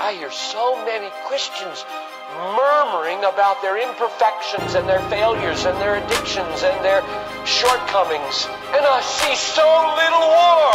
[0.00, 1.84] I hear so many Christians
[2.56, 7.04] murmuring about their imperfections and their failures and their addictions and their
[7.44, 8.48] shortcomings.
[8.72, 9.60] And I see so
[10.00, 10.72] little war.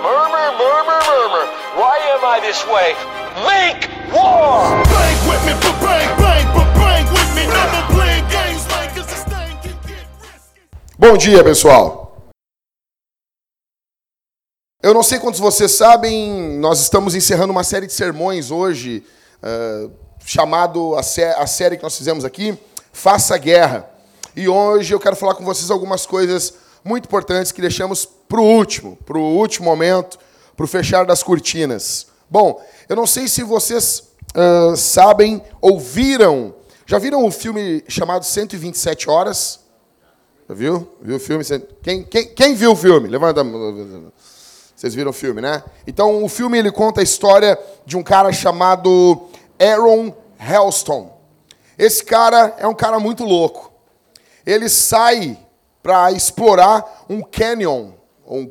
[0.00, 1.44] Murmur, murmur, murmur.
[1.76, 2.96] Why am I this way?
[3.44, 3.84] Make
[4.16, 4.80] war!
[4.88, 7.44] Bang with me, but bang, bang, but bang with me.
[7.52, 10.64] Never playing games like cause this thing can get risky.
[10.96, 11.99] Bom dia, pessoal.
[14.90, 19.04] Eu não sei quantos vocês sabem, nós estamos encerrando uma série de sermões hoje,
[19.40, 19.88] ah,
[20.26, 22.58] chamado a, sé- a série que nós fizemos aqui,
[22.92, 23.88] Faça Guerra.
[24.34, 26.54] E hoje eu quero falar com vocês algumas coisas
[26.84, 30.18] muito importantes que deixamos para o último, para o último momento,
[30.56, 32.08] para o fechar das cortinas.
[32.28, 34.02] Bom, eu não sei se vocês
[34.34, 36.52] ah, sabem ou viram,
[36.84, 39.60] já viram o filme chamado 127 Horas?
[40.48, 40.88] Já viu?
[41.00, 41.44] Viu o filme?
[41.80, 43.06] Quem, quem, quem viu o filme?
[43.08, 44.10] Levanta a mão.
[44.80, 45.62] Vocês viram o filme, né?
[45.86, 50.10] Então, o filme ele conta a história de um cara chamado Aaron
[50.40, 51.10] Hellstone.
[51.76, 53.70] Esse cara é um cara muito louco.
[54.46, 55.38] Ele sai
[55.82, 57.90] para explorar um canyon,
[58.26, 58.50] um-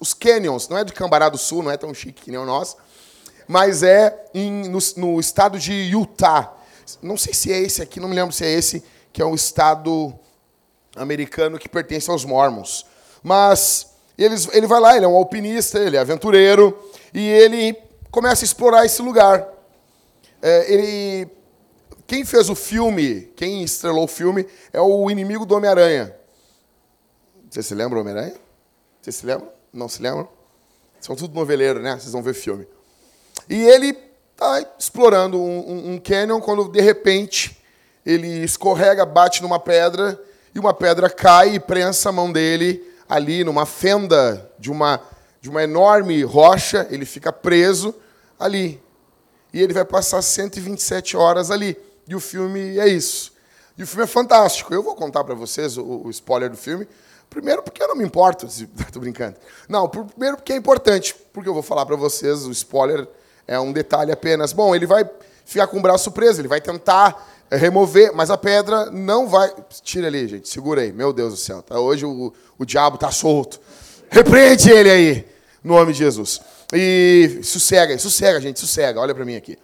[0.00, 2.44] os canyons, não é de Cambará do Sul, não é tão chique que nem o
[2.44, 2.76] nosso,
[3.46, 6.54] mas é em- no, no estado de Utah.
[7.00, 9.34] Não sei se é esse aqui, não me lembro se é esse, que é um
[9.36, 10.12] estado
[10.96, 12.84] americano que pertence aos Mormons.
[13.22, 13.92] Mas
[14.24, 16.76] eles, ele vai lá, ele é um alpinista, ele é aventureiro,
[17.14, 17.76] e ele
[18.10, 19.46] começa a explorar esse lugar.
[20.42, 21.28] É, ele,
[22.06, 26.14] quem fez o filme, quem estrelou o filme, é o inimigo do Homem-Aranha.
[27.48, 28.34] Vocês se lembram do Homem-Aranha?
[29.00, 29.50] Vocês se lembram?
[29.72, 30.28] Não se lembram?
[31.00, 31.96] São tudo noveleiro, né?
[31.98, 32.66] Vocês vão ver filme.
[33.48, 33.96] E ele
[34.32, 37.56] está explorando um, um, um canyon quando, de repente,
[38.04, 40.20] ele escorrega, bate numa pedra
[40.54, 45.00] e uma pedra cai e prensa a mão dele ali numa fenda de uma,
[45.40, 46.86] de uma enorme rocha.
[46.90, 47.94] Ele fica preso
[48.38, 48.80] ali.
[49.52, 51.76] E ele vai passar 127 horas ali.
[52.06, 53.32] E o filme é isso.
[53.76, 54.74] E o filme é fantástico.
[54.74, 56.86] Eu vou contar para vocês o, o spoiler do filme.
[57.30, 58.46] Primeiro, porque eu não me importo.
[58.92, 59.36] Tô brincando.
[59.68, 61.14] Não, primeiro, porque é importante.
[61.32, 63.06] Porque eu vou falar para vocês, o spoiler
[63.46, 64.52] é um detalhe apenas.
[64.52, 65.08] Bom, ele vai
[65.44, 69.52] ficar com o braço preso, ele vai tentar eh, remover, mas a pedra não vai.
[69.82, 70.92] Tira ali, gente, segura aí.
[70.92, 71.62] Meu Deus do céu.
[71.62, 71.78] Tá?
[71.78, 73.60] Hoje o, o diabo tá solto.
[74.10, 75.26] Repreende ele aí,
[75.62, 76.40] no nome de Jesus.
[76.72, 79.00] E sossega, sossega, gente, sossega.
[79.00, 79.58] Olha para mim aqui.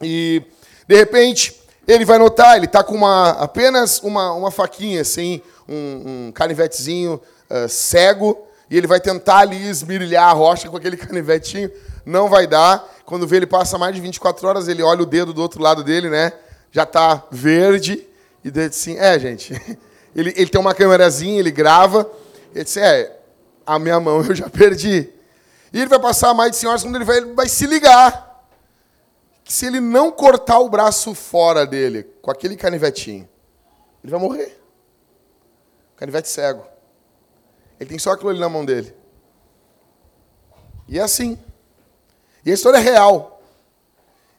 [0.00, 0.42] E,
[0.86, 6.26] de repente, ele vai notar, ele está com uma, apenas uma, uma faquinha, assim, um,
[6.28, 11.70] um canivetezinho ah, cego, e ele vai tentar ali esmirilhar a rocha com aquele canivetinho.
[12.04, 12.86] Não vai dar.
[13.04, 15.82] Quando vê, ele passa mais de 24 horas, ele olha o dedo do outro lado
[15.82, 16.32] dele, né?
[16.70, 18.06] Já está verde.
[18.44, 19.54] E daí assim, é, gente.
[20.16, 22.10] Ele, ele tem uma câmerazinha, ele grava.
[22.52, 23.20] Ele disse, é,
[23.64, 25.08] a minha mão eu já perdi.
[25.72, 28.28] E ele vai passar mais de 100 horas quando ele vai, ele vai se ligar
[29.48, 33.26] que se ele não cortar o braço fora dele com aquele canivetinho,
[34.04, 34.60] ele vai morrer.
[35.96, 36.66] Canivete cego.
[37.80, 38.94] Ele tem só aquilo ali na mão dele.
[40.86, 41.38] E é assim.
[42.44, 43.40] E a história é real.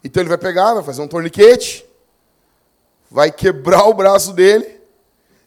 [0.03, 1.88] Então ele vai pegar, vai fazer um torniquete,
[3.09, 4.79] vai quebrar o braço dele,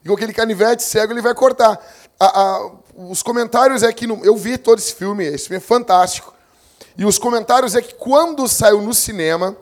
[0.05, 1.79] e com aquele canivete cego ele vai cortar.
[2.19, 4.07] A- a- os comentários é que.
[4.07, 6.33] no- eu vi todo esse filme, esse filme é fantástico.
[6.97, 9.57] E os comentários é que quando saiu no cinema,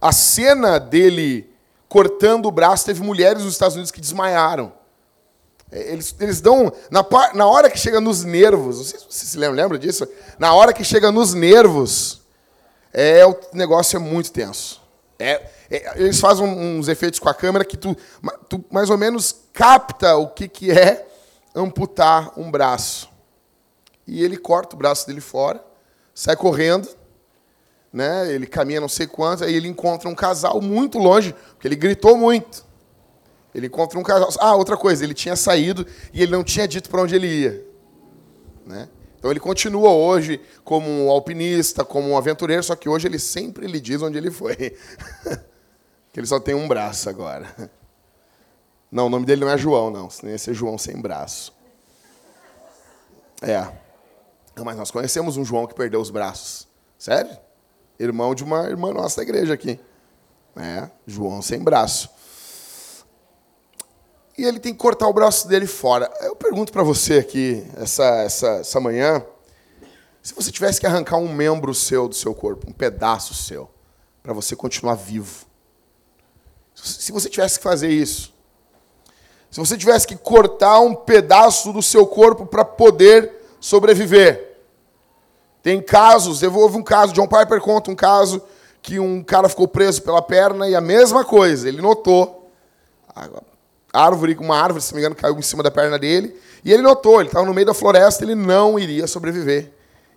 [0.00, 1.52] a cena dele
[1.88, 4.72] cortando o braço, teve mulheres nos Estados Unidos que desmaiaram.
[5.70, 6.72] É, Eles, eles dão.
[6.90, 7.04] Na,
[7.34, 10.06] na hora que chega nos nervos, não sei se você se lembra disso?
[10.38, 12.22] Na hora que chega nos nervos,
[12.92, 14.79] é, o negócio é muito tenso.
[15.20, 17.96] É, é, eles fazem uns efeitos com a câmera que tu,
[18.48, 21.06] tu mais ou menos capta o que, que é
[21.54, 23.08] amputar um braço.
[24.06, 25.62] E ele corta o braço dele fora,
[26.14, 26.88] sai correndo,
[27.92, 28.32] né?
[28.32, 32.16] Ele caminha não sei quanto, aí ele encontra um casal muito longe, porque ele gritou
[32.16, 32.64] muito.
[33.54, 34.30] Ele encontra um casal.
[34.38, 37.66] Ah, outra coisa, ele tinha saído e ele não tinha dito para onde ele ia.
[38.64, 38.88] Né?
[39.20, 43.66] Então ele continua hoje como um alpinista, como um aventureiro, só que hoje ele sempre
[43.66, 44.56] lhe diz onde ele foi.
[46.10, 47.70] que ele só tem um braço agora.
[48.90, 50.08] Não, o nome dele não é João, não.
[50.24, 51.54] Ia ser João sem braço.
[53.42, 53.70] É.
[54.64, 56.66] Mas nós conhecemos um João que perdeu os braços.
[56.98, 57.36] Sério?
[57.98, 59.78] Irmão de uma irmã nossa da igreja aqui.
[60.56, 62.08] É, João sem braço.
[64.40, 66.10] E ele tem que cortar o braço dele fora.
[66.22, 69.22] Eu pergunto para você aqui, essa, essa, essa manhã,
[70.22, 73.68] se você tivesse que arrancar um membro seu do seu corpo, um pedaço seu,
[74.22, 75.44] para você continuar vivo.
[76.74, 78.32] Se você tivesse que fazer isso,
[79.50, 84.56] se você tivesse que cortar um pedaço do seu corpo para poder sobreviver,
[85.62, 88.40] Tem casos, houve um caso, John Piper conta um caso
[88.80, 92.50] que um cara ficou preso pela perna e a mesma coisa, ele notou.
[93.92, 96.82] Árvore, uma árvore, se não me engano, caiu em cima da perna dele, e ele
[96.82, 99.72] notou, ele estava no meio da floresta, ele não iria sobreviver.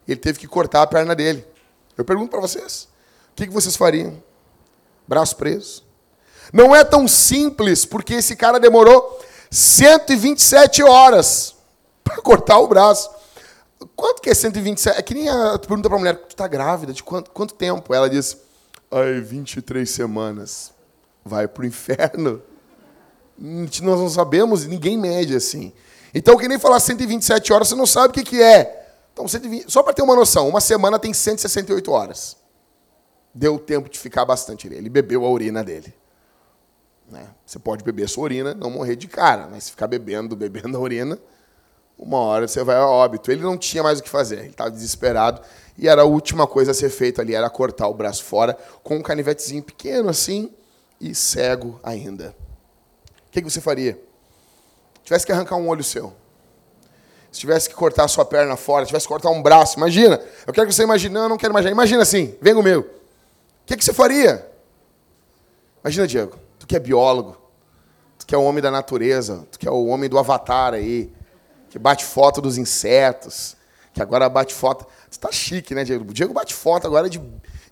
[0.08, 1.46] Ele teve que cortar a perna dele.
[1.98, 2.88] Eu pergunto para vocês,
[3.32, 4.22] o que vocês fariam?
[5.08, 5.84] Braço preso?
[6.52, 11.56] Não é tão simples, porque esse cara demorou 127 horas
[12.04, 13.10] para cortar o braço.
[13.96, 15.00] Quanto que é 127?
[15.00, 16.94] É que nem a pergunta para a mulher, tu está grávida?
[16.94, 17.94] De quanto, quanto tempo?
[17.94, 18.38] Ela diz,
[18.92, 20.72] ai, 23 semanas.
[21.26, 22.42] Vai para o inferno.
[23.38, 25.74] Nós não sabemos, ninguém mede assim.
[26.14, 28.84] Então, que nem falar 127 horas, você não sabe o que, que é.
[29.12, 32.38] Então, 120, só para ter uma noção, uma semana tem 168 horas.
[33.34, 34.68] Deu tempo de ficar bastante.
[34.68, 35.94] Ele bebeu a urina dele.
[37.10, 37.28] Né?
[37.46, 40.80] Você pode beber sua urina, não morrer de cara, mas se ficar bebendo, bebendo a
[40.80, 41.20] urina,
[41.98, 43.32] uma hora você vai a óbito.
[43.32, 45.42] Ele não tinha mais o que fazer, ele estava desesperado
[45.78, 48.98] e era a última coisa a ser feita ali, era cortar o braço fora com
[48.98, 50.52] um canivetezinho pequeno assim
[51.00, 52.36] e cego ainda.
[53.34, 54.00] Que, que você faria?
[55.04, 56.14] Tivesse que arrancar um olho seu,
[57.32, 60.22] se tivesse que cortar a sua perna fora, tivesse que cortar um braço, imagina.
[60.46, 61.72] Eu quero que você imagine, não, eu não quero imaginar.
[61.72, 62.82] Imagina assim, vem comigo.
[62.82, 64.48] O que, que você faria?
[65.84, 67.36] Imagina, Diego, tu que é biólogo,
[68.20, 71.12] tu que é o homem da natureza, tu que é o homem do avatar aí,
[71.72, 73.58] que bate foto dos insetos,
[73.96, 74.86] que agora bate foto.
[75.10, 76.04] Tu tá chique, né, Diego?
[76.08, 77.20] O Diego bate foto agora de,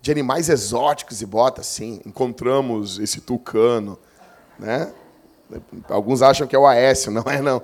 [0.02, 2.02] de animais exóticos e bota assim.
[2.04, 4.00] Encontramos esse tucano,
[4.58, 4.92] né?
[5.90, 7.58] Alguns acham que é o Aécio, não é não.
[7.58, 7.64] O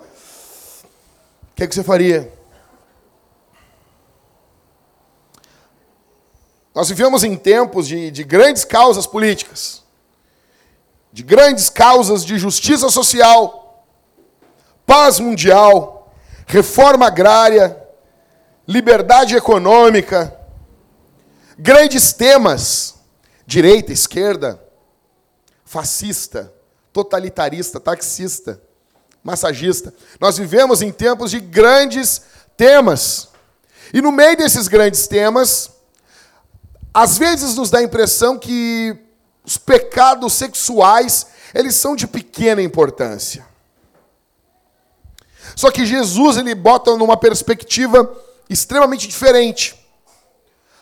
[1.56, 2.32] que, é que você faria?
[6.74, 9.84] Nós vivemos em tempos de, de grandes causas políticas,
[11.12, 13.84] de grandes causas de justiça social,
[14.86, 16.14] paz mundial,
[16.46, 17.82] reforma agrária,
[18.68, 20.38] liberdade econômica,
[21.58, 23.00] grandes temas,
[23.46, 24.62] direita, esquerda,
[25.66, 26.54] fascista,
[26.98, 28.60] totalitarista, taxista,
[29.24, 29.94] massagista.
[30.20, 32.24] Nós vivemos em tempos de grandes
[32.56, 33.30] temas.
[33.94, 35.70] E no meio desses grandes temas,
[36.92, 38.98] às vezes nos dá a impressão que
[39.46, 43.46] os pecados sexuais, eles são de pequena importância.
[45.56, 48.12] Só que Jesus ele bota numa perspectiva
[48.50, 49.76] extremamente diferente.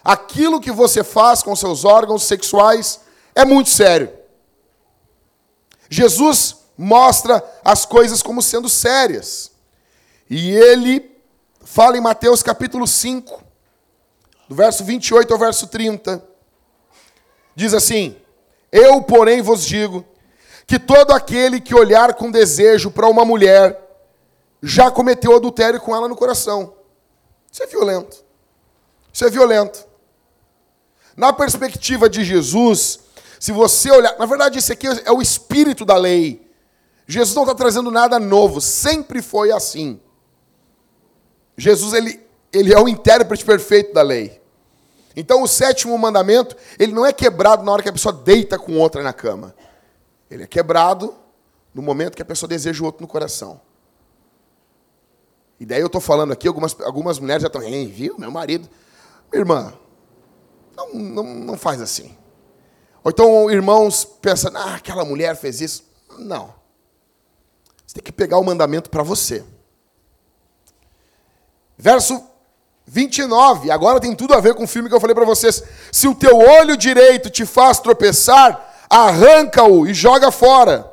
[0.03, 3.01] Aquilo que você faz com seus órgãos sexuais
[3.35, 4.25] é muito sério.
[5.89, 9.51] Jesus mostra as coisas como sendo sérias.
[10.29, 11.11] E ele
[11.63, 13.43] fala em Mateus capítulo 5,
[14.49, 16.23] do verso 28 ao verso 30.
[17.55, 18.15] Diz assim:
[18.71, 20.05] Eu, porém, vos digo
[20.67, 23.81] que todo aquele que olhar com desejo para uma mulher
[24.61, 26.73] já cometeu adultério com ela no coração.
[27.51, 28.23] Isso é violento.
[29.13, 29.88] Isso é violento.
[31.15, 32.99] Na perspectiva de Jesus,
[33.39, 34.17] se você olhar.
[34.17, 36.45] Na verdade, esse aqui é o espírito da lei.
[37.07, 39.99] Jesus não está trazendo nada novo, sempre foi assim.
[41.57, 42.19] Jesus ele,
[42.51, 44.41] ele é o intérprete perfeito da lei.
[45.15, 48.77] Então, o sétimo mandamento, ele não é quebrado na hora que a pessoa deita com
[48.77, 49.55] outra na cama.
[50.29, 51.15] Ele é quebrado
[51.73, 53.61] no momento que a pessoa deseja o outro no coração.
[55.59, 58.67] E daí eu estou falando aqui, algumas, algumas mulheres já estão, viu, meu marido.
[59.31, 59.74] Minha irmã,
[60.75, 62.15] não, não, não faz assim.
[63.05, 65.85] Ou então irmãos pensam, ah, aquela mulher fez isso.
[66.17, 66.51] Não.
[67.85, 69.45] Você tem que pegar o mandamento para você.
[71.77, 72.24] Verso
[72.88, 75.63] 29, agora tem tudo a ver com o filme que eu falei para vocês.
[75.91, 80.91] Se o teu olho direito te faz tropeçar, arranca-o e joga fora.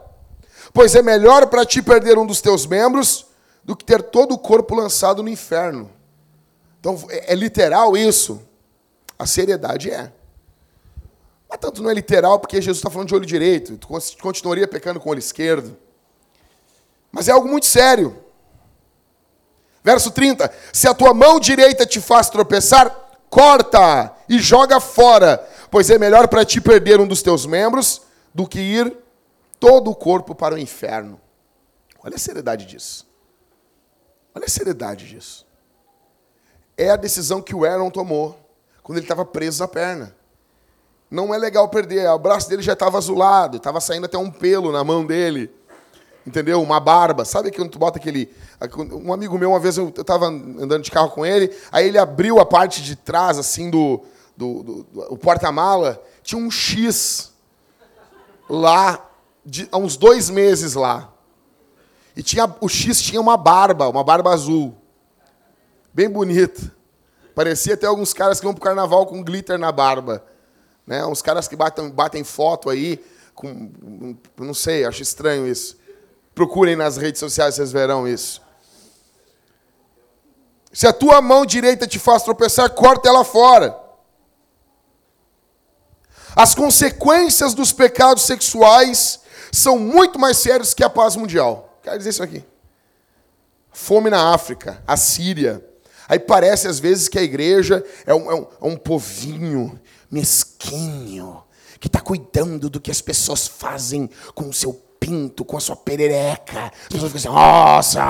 [0.74, 3.24] Pois é melhor para ti perder um dos teus membros
[3.64, 5.90] do que ter todo o corpo lançado no inferno.
[6.78, 8.42] Então, é, é literal isso?
[9.18, 10.12] A seriedade é.
[11.52, 13.86] Mas tanto não é literal porque Jesus está falando de olho direito, tu
[14.22, 15.76] continuaria pecando com o olho esquerdo.
[17.10, 18.16] Mas é algo muito sério.
[19.84, 22.88] Verso 30: Se a tua mão direita te faz tropeçar,
[23.28, 28.00] corta e joga fora, pois é melhor para ti perder um dos teus membros
[28.32, 28.96] do que ir
[29.60, 31.20] todo o corpo para o inferno.
[32.02, 33.06] Olha a seriedade disso.
[34.34, 35.46] Olha a seriedade disso.
[36.78, 38.40] É a decisão que o Aaron tomou
[38.82, 40.21] quando ele estava preso na perna.
[41.12, 42.08] Não é legal perder.
[42.08, 45.50] O braço dele já estava azulado, estava saindo até um pelo na mão dele.
[46.26, 46.62] Entendeu?
[46.62, 47.26] Uma barba.
[47.26, 48.34] Sabe quando tu bota aquele.
[48.94, 52.40] Um amigo meu, uma vez eu estava andando de carro com ele, aí ele abriu
[52.40, 54.02] a parte de trás, assim, do,
[54.34, 57.30] do, do, do porta-mala, tinha um X
[58.48, 59.06] lá,
[59.44, 61.12] de, há uns dois meses lá.
[62.16, 64.74] E tinha, o X tinha uma barba, uma barba azul.
[65.92, 66.72] Bem bonita.
[67.34, 70.31] Parecia até alguns caras que vão pro carnaval com glitter na barba.
[70.86, 71.04] Né?
[71.06, 73.02] Uns caras que batem, batem foto aí
[73.34, 74.16] com.
[74.38, 75.76] Não sei, acho estranho isso.
[76.34, 78.40] Procurem nas redes sociais, vocês verão isso.
[80.72, 83.78] Se a tua mão direita te faz tropeçar, corta ela fora.
[86.34, 89.20] As consequências dos pecados sexuais
[89.50, 91.78] são muito mais sérias que a paz mundial.
[91.82, 92.42] Quero dizer isso aqui.
[93.70, 95.62] Fome na África, a Síria.
[96.08, 99.78] Aí parece às vezes que a igreja é um, é um, é um povinho
[100.12, 101.42] mesquinho
[101.80, 105.74] que está cuidando do que as pessoas fazem com o seu pinto, com a sua
[105.74, 106.66] perereca.
[106.66, 108.00] As pessoas ficam assim, nossa,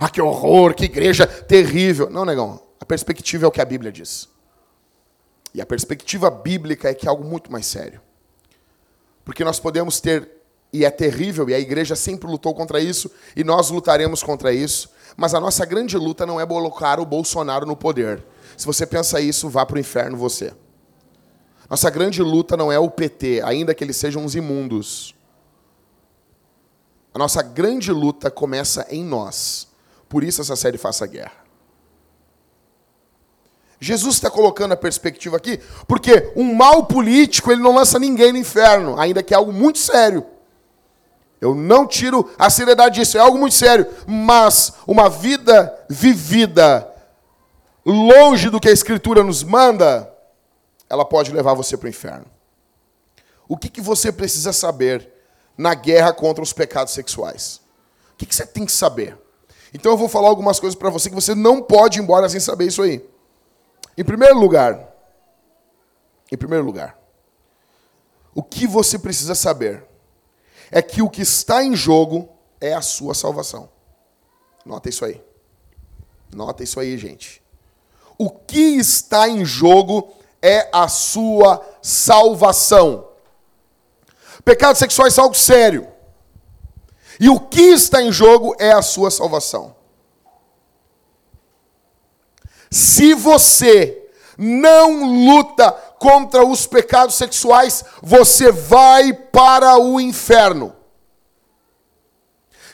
[0.00, 2.10] ah, que horror, que igreja terrível.
[2.10, 4.28] Não, negão, a perspectiva é o que a Bíblia diz.
[5.54, 8.00] E a perspectiva bíblica é que é algo muito mais sério.
[9.24, 10.28] Porque nós podemos ter,
[10.72, 14.90] e é terrível, e a igreja sempre lutou contra isso, e nós lutaremos contra isso,
[15.16, 18.24] mas a nossa grande luta não é colocar o Bolsonaro no poder.
[18.56, 20.52] Se você pensa isso, vá para o inferno você.
[21.68, 25.14] Nossa grande luta não é o PT, ainda que eles sejam uns imundos.
[27.12, 29.68] A nossa grande luta começa em nós.
[30.08, 31.48] Por isso essa série Faça Guerra.
[33.80, 38.38] Jesus está colocando a perspectiva aqui, porque um mal político ele não lança ninguém no
[38.38, 40.26] inferno, ainda que é algo muito sério.
[41.40, 43.86] Eu não tiro a seriedade disso, é algo muito sério.
[44.06, 46.88] Mas uma vida vivida
[47.86, 50.12] longe do que a Escritura nos manda,
[50.88, 52.26] ela pode levar você para o inferno.
[53.48, 55.10] O que, que você precisa saber
[55.56, 57.60] na guerra contra os pecados sexuais?
[58.12, 59.16] O que, que você tem que saber?
[59.72, 62.40] Então eu vou falar algumas coisas para você que você não pode ir embora sem
[62.40, 63.04] saber isso aí.
[63.96, 64.94] Em primeiro lugar,
[66.30, 66.98] em primeiro lugar,
[68.34, 69.84] o que você precisa saber
[70.70, 72.28] é que o que está em jogo
[72.60, 73.68] é a sua salvação.
[74.64, 75.22] Nota isso aí.
[76.32, 77.42] Nota isso aí, gente.
[78.18, 83.08] O que está em jogo é a sua salvação.
[84.44, 85.88] Pecados sexuais são algo sério.
[87.20, 89.74] E o que está em jogo é a sua salvação.
[92.70, 100.76] Se você não luta contra os pecados sexuais, você vai para o inferno.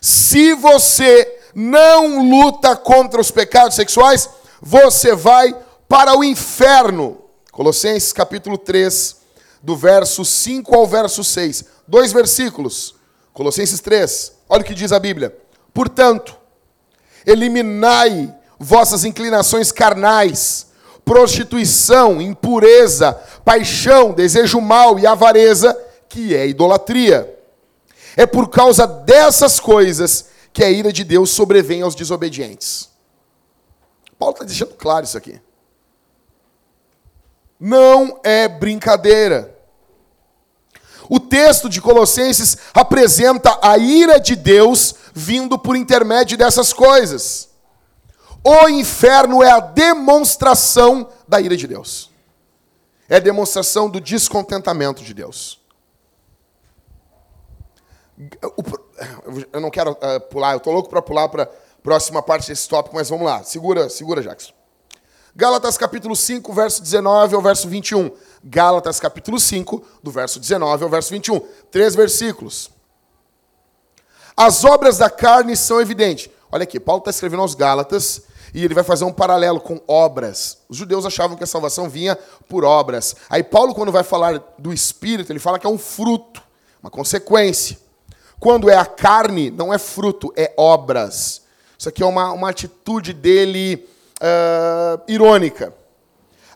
[0.00, 4.28] Se você não luta contra os pecados sexuais,
[4.61, 5.56] você vai
[5.88, 7.24] para o inferno.
[7.54, 9.16] Colossenses capítulo 3,
[9.62, 11.64] do verso 5 ao verso 6.
[11.87, 12.96] Dois versículos.
[13.32, 14.32] Colossenses 3.
[14.49, 15.37] Olha o que diz a Bíblia.
[15.73, 16.37] Portanto,
[17.25, 20.66] eliminai vossas inclinações carnais,
[21.04, 23.12] prostituição, impureza,
[23.44, 27.38] paixão, desejo mal e avareza, que é idolatria.
[28.16, 32.90] É por causa dessas coisas que a ira de Deus sobrevém aos desobedientes.
[34.18, 35.40] Paulo está deixando claro isso aqui.
[37.64, 39.59] Não é brincadeira.
[41.09, 47.49] O texto de Colossenses apresenta a ira de Deus vindo por intermédio dessas coisas.
[48.44, 52.11] O inferno é a demonstração da ira de Deus.
[53.09, 55.59] É a demonstração do descontentamento de Deus.
[59.50, 61.49] Eu não quero uh, pular, eu estou louco para pular para a
[61.83, 63.42] próxima parte desse tópico, mas vamos lá.
[63.42, 64.52] Segura, segura, Jackson.
[65.37, 68.09] Gálatas capítulo 5, verso 19 ao verso 21.
[68.45, 71.41] Gálatas capítulo 5, do verso 19 ao verso 21.
[71.73, 72.71] Três versículos.
[74.37, 76.31] As obras da carne são evidentes.
[76.53, 78.23] Olha aqui, Paulo está escrevendo aos Gálatas
[78.55, 80.59] e ele vai fazer um paralelo com obras.
[80.69, 82.17] Os judeus achavam que a salvação vinha
[82.49, 83.17] por obras.
[83.29, 86.41] Aí Paulo, quando vai falar do Espírito, ele fala que é um fruto,
[86.81, 87.76] uma consequência.
[88.38, 91.43] Quando é a carne, não é fruto, é obras.
[91.76, 93.88] Isso aqui é uma, uma atitude dele
[94.25, 95.73] uh, irônica.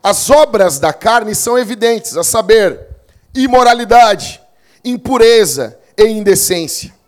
[0.01, 2.87] As obras da carne são evidentes, a saber,
[3.35, 4.41] imoralidade,
[4.83, 6.99] impureza e indecência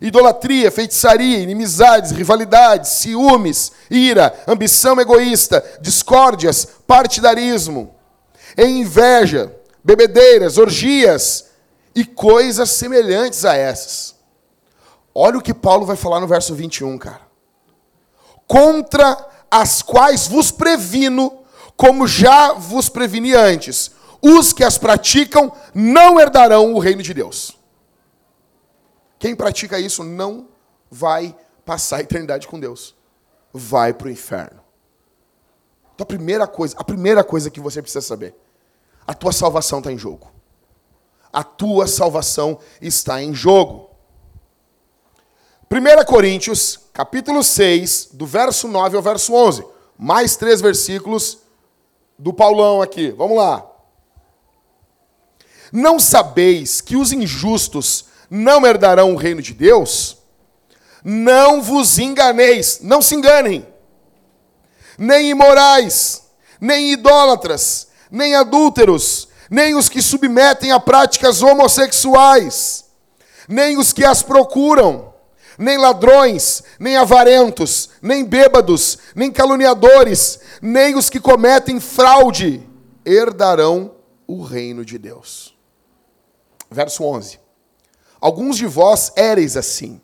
[0.00, 7.94] Idolatria, feitiçaria, inimizades, rivalidades, ciúmes, ira, ambição egoísta, discórdias, partidarismo,
[8.58, 11.46] inveja, bebedeiras, orgias
[11.94, 14.14] e coisas semelhantes a essas.
[15.14, 17.22] Olha o que Paulo vai falar no verso 21, cara.
[18.46, 19.16] Contra
[19.50, 21.44] as quais vos previno,
[21.76, 27.56] como já vos preveni antes, os que as praticam não herdarão o reino de Deus.
[29.18, 30.48] Quem pratica isso não
[30.90, 32.94] vai passar a eternidade com Deus.
[33.52, 34.60] Vai para o inferno.
[35.94, 38.34] Então a primeira coisa, a primeira coisa que você precisa saber,
[39.06, 40.30] a tua salvação está em jogo.
[41.32, 43.90] A tua salvação está em jogo.
[45.70, 49.66] 1 Coríntios, capítulo 6, do verso 9 ao verso 11.
[49.98, 51.40] Mais três versículos,
[52.18, 53.10] do Paulão aqui.
[53.10, 53.66] Vamos lá.
[55.70, 60.16] Não sabeis que os injustos não herdarão o reino de Deus?
[61.04, 63.66] Não vos enganeis, não se enganem.
[64.96, 66.22] Nem imorais,
[66.58, 72.86] nem idólatras, nem adúlteros, nem os que submetem a práticas homossexuais,
[73.46, 75.05] nem os que as procuram,
[75.58, 82.62] nem ladrões, nem avarentos, nem bêbados, nem caluniadores, nem os que cometem fraude
[83.04, 83.94] herdarão
[84.26, 85.56] o reino de Deus.
[86.70, 87.38] Verso 11.
[88.20, 90.00] Alguns de vós éreis assim,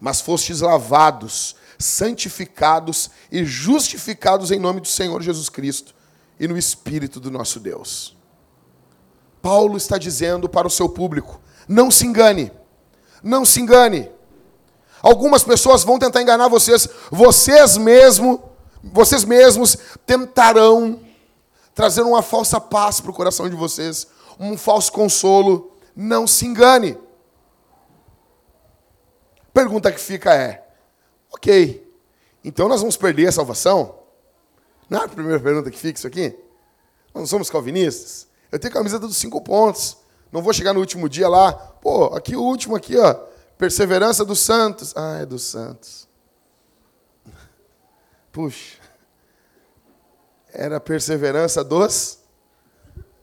[0.00, 5.94] mas fostes lavados, santificados e justificados em nome do Senhor Jesus Cristo
[6.40, 8.16] e no Espírito do nosso Deus.
[9.42, 12.50] Paulo está dizendo para o seu público: não se engane,
[13.22, 14.10] não se engane.
[15.02, 18.42] Algumas pessoas vão tentar enganar vocês, vocês mesmo,
[18.82, 19.76] vocês mesmos
[20.06, 21.00] tentarão
[21.74, 24.06] trazer uma falsa paz para o coração de vocês,
[24.38, 25.72] um falso consolo.
[25.94, 26.96] Não se engane.
[29.52, 30.64] Pergunta que fica é:
[31.32, 31.92] ok,
[32.44, 33.98] então nós vamos perder a salvação?
[34.88, 36.30] Não é a primeira pergunta que fica isso aqui?
[37.12, 38.28] Nós não somos calvinistas?
[38.50, 39.98] Eu tenho a camiseta dos cinco pontos.
[40.32, 41.52] Não vou chegar no último dia lá.
[41.52, 43.14] Pô, aqui o último aqui, ó.
[43.58, 44.96] Perseverança dos santos.
[44.96, 46.08] Ah, é dos santos.
[48.32, 48.78] Puxa.
[50.52, 52.20] Era a perseverança dos.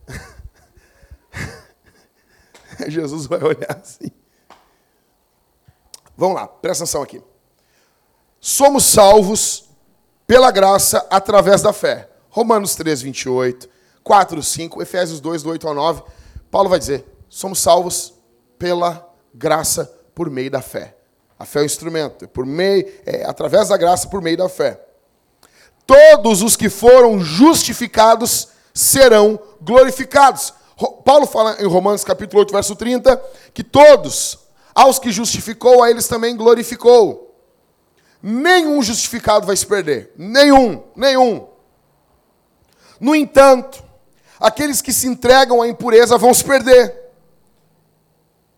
[2.87, 4.11] Jesus vai olhar assim.
[6.17, 7.23] Vamos lá, presta atenção aqui.
[8.39, 9.69] Somos salvos
[10.27, 12.09] pela graça através da fé.
[12.29, 13.69] Romanos 3, 28,
[14.03, 16.03] 4, 5, Efésios 2, do 8 ao 9.
[16.51, 18.13] Paulo vai dizer: somos salvos
[18.59, 20.95] pela graça por meio da fé.
[21.37, 24.47] A fé é o instrumento, é por meio, é através da graça por meio da
[24.47, 24.79] fé.
[25.85, 30.53] Todos os que foram justificados serão glorificados.
[31.03, 33.21] Paulo fala em Romanos capítulo 8, verso 30,
[33.53, 34.39] que todos,
[34.73, 37.35] aos que justificou, a eles também glorificou.
[38.21, 40.11] Nenhum justificado vai se perder.
[40.17, 41.47] Nenhum, nenhum.
[42.99, 43.83] No entanto,
[44.39, 47.03] aqueles que se entregam à impureza vão se perder.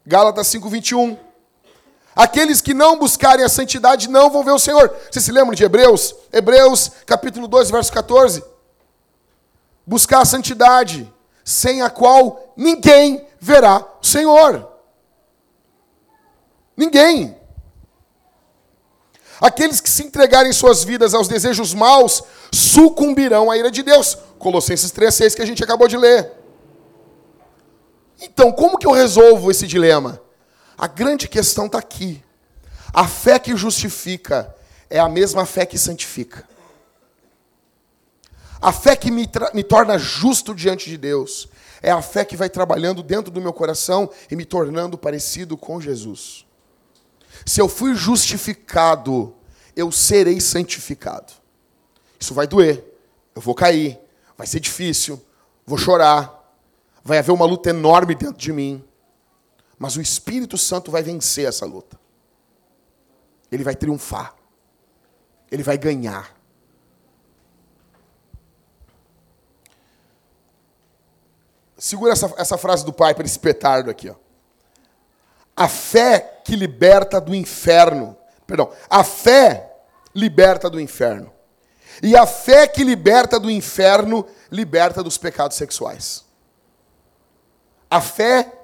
[0.05, 1.26] Gálatas 5:21.
[2.17, 4.91] Aqueles que não buscarem a santidade não vão ver o Senhor.
[5.12, 6.15] Você se lembra de Hebreus?
[6.34, 8.43] Hebreus, capítulo 2, verso 14.
[9.86, 11.13] Buscar a santidade,
[11.45, 14.67] sem a qual ninguém verá o Senhor.
[16.75, 17.38] Ninguém.
[19.39, 24.17] Aqueles que se entregarem suas vidas aos desejos maus sucumbirão à ira de Deus.
[24.39, 26.32] Colossenses 3,6 que a gente acabou de ler.
[28.19, 30.19] Então, como que eu resolvo esse dilema?
[30.77, 32.23] A grande questão está aqui.
[32.93, 34.55] A fé que justifica
[34.89, 36.47] é a mesma fé que santifica.
[38.61, 41.49] A fé que me, me torna justo diante de Deus
[41.81, 45.79] é a fé que vai trabalhando dentro do meu coração e me tornando parecido com
[45.79, 46.45] Jesus.
[47.45, 49.33] Se eu fui justificado,
[49.75, 51.33] eu serei santificado.
[52.19, 52.83] Isso vai doer,
[53.35, 53.99] eu vou cair,
[54.35, 55.23] vai ser difícil,
[55.65, 56.33] vou chorar,
[57.03, 58.83] vai haver uma luta enorme dentro de mim,
[59.77, 61.99] mas o Espírito Santo vai vencer essa luta.
[63.51, 64.35] Ele vai triunfar,
[65.51, 66.35] ele vai ganhar.
[71.77, 74.09] Segura essa, essa frase do pai para esse petardo aqui.
[74.09, 74.15] Ó.
[75.55, 78.17] A fé que liberta do inferno.
[78.47, 79.75] Perdão, a fé
[80.13, 81.31] liberta do inferno.
[82.01, 86.25] E a fé que liberta do inferno liberta dos pecados sexuais.
[87.89, 88.57] A fé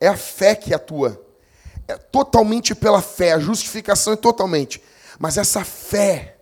[0.00, 1.24] é a fé que atua.
[1.86, 4.82] É totalmente pela fé, a justificação é totalmente.
[5.18, 6.38] Mas essa fé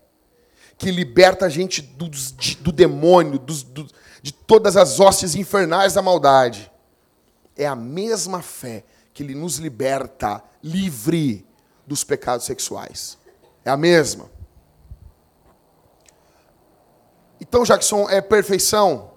[0.78, 2.08] que liberta a gente do,
[2.60, 3.88] do demônio, do,
[4.22, 6.70] de todas as hostes infernais da maldade,
[7.56, 11.44] é a mesma fé que nos liberta livre
[11.84, 13.18] dos pecados sexuais.
[13.64, 14.30] É a mesma.
[17.40, 19.10] Então, Jackson, é perfeição?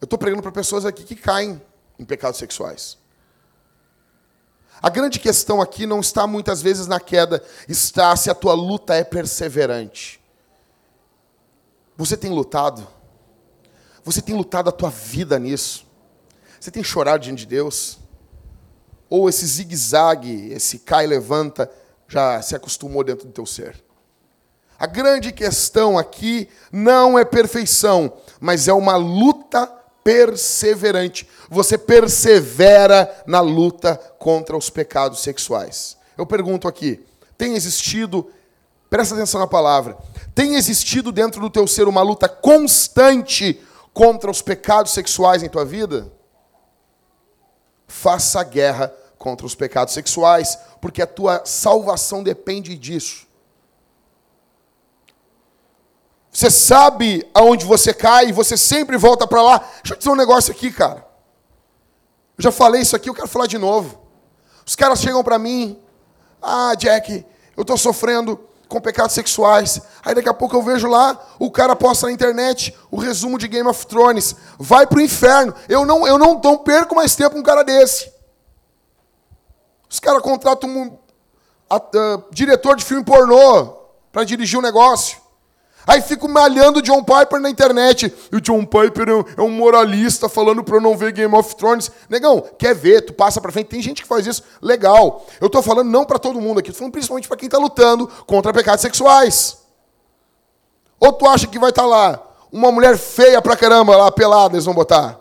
[0.00, 1.60] Eu estou pregando para pessoas aqui que caem
[1.98, 2.99] em pecados sexuais.
[4.82, 8.94] A grande questão aqui não está muitas vezes na queda, está se a tua luta
[8.94, 10.20] é perseverante.
[11.96, 12.86] Você tem lutado?
[14.02, 15.86] Você tem lutado a tua vida nisso?
[16.58, 17.98] Você tem chorado diante de Deus?
[19.08, 21.70] Ou esse zigue-zague, esse cai e levanta,
[22.08, 23.82] já se acostumou dentro do teu ser?
[24.78, 29.70] A grande questão aqui não é perfeição, mas é uma luta
[30.04, 31.28] perseverante.
[31.48, 35.96] Você persevera na luta contra os pecados sexuais.
[36.16, 37.04] Eu pergunto aqui:
[37.36, 38.30] tem existido,
[38.88, 39.96] presta atenção na palavra,
[40.34, 43.60] Tem existido dentro do teu ser uma luta constante
[43.92, 46.10] contra os pecados sexuais em tua vida?
[47.86, 53.26] Faça guerra contra os pecados sexuais, porque a tua salvação depende disso.
[56.30, 59.58] Você sabe aonde você cai e você sempre volta para lá.
[59.58, 61.04] Deixa eu dizer um negócio aqui, cara.
[62.38, 64.00] Eu já falei isso aqui, eu quero falar de novo.
[64.64, 65.78] Os caras chegam para mim,
[66.40, 68.38] ah, Jack, eu estou sofrendo
[68.68, 69.82] com pecados sexuais.
[70.04, 73.48] Aí daqui a pouco eu vejo lá, o cara posta na internet o resumo de
[73.48, 74.36] Game of Thrones.
[74.58, 75.54] Vai pro inferno.
[75.68, 78.10] Eu não, eu não, não perco mais tempo com um cara desse.
[79.90, 80.98] Os caras contratam um
[81.68, 83.74] a, a, diretor de filme pornô
[84.12, 85.18] para dirigir um negócio.
[85.86, 88.14] Aí fico malhando o John Piper na internet.
[88.30, 91.90] E o John Piper é um moralista falando para eu não ver Game of Thrones.
[92.08, 93.68] Negão, quer ver, tu passa para frente.
[93.68, 95.26] Tem gente que faz isso, legal.
[95.40, 98.08] Eu estou falando não para todo mundo aqui, estou falando principalmente para quem está lutando
[98.26, 99.58] contra pecados sexuais.
[100.98, 104.54] Ou tu acha que vai estar tá lá uma mulher feia pra caramba lá pelada,
[104.54, 105.18] eles vão botar?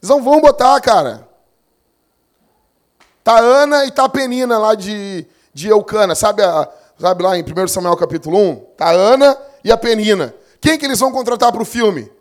[0.00, 1.28] Eles não vão botar, cara.
[3.22, 6.68] Tá Ana e tá Penina lá de, de Eucana, sabe, a,
[6.98, 8.56] sabe lá em 1 Samuel capítulo 1?
[8.76, 10.34] Tá Ana e a Penina.
[10.60, 12.12] Quem que eles vão contratar para o filme?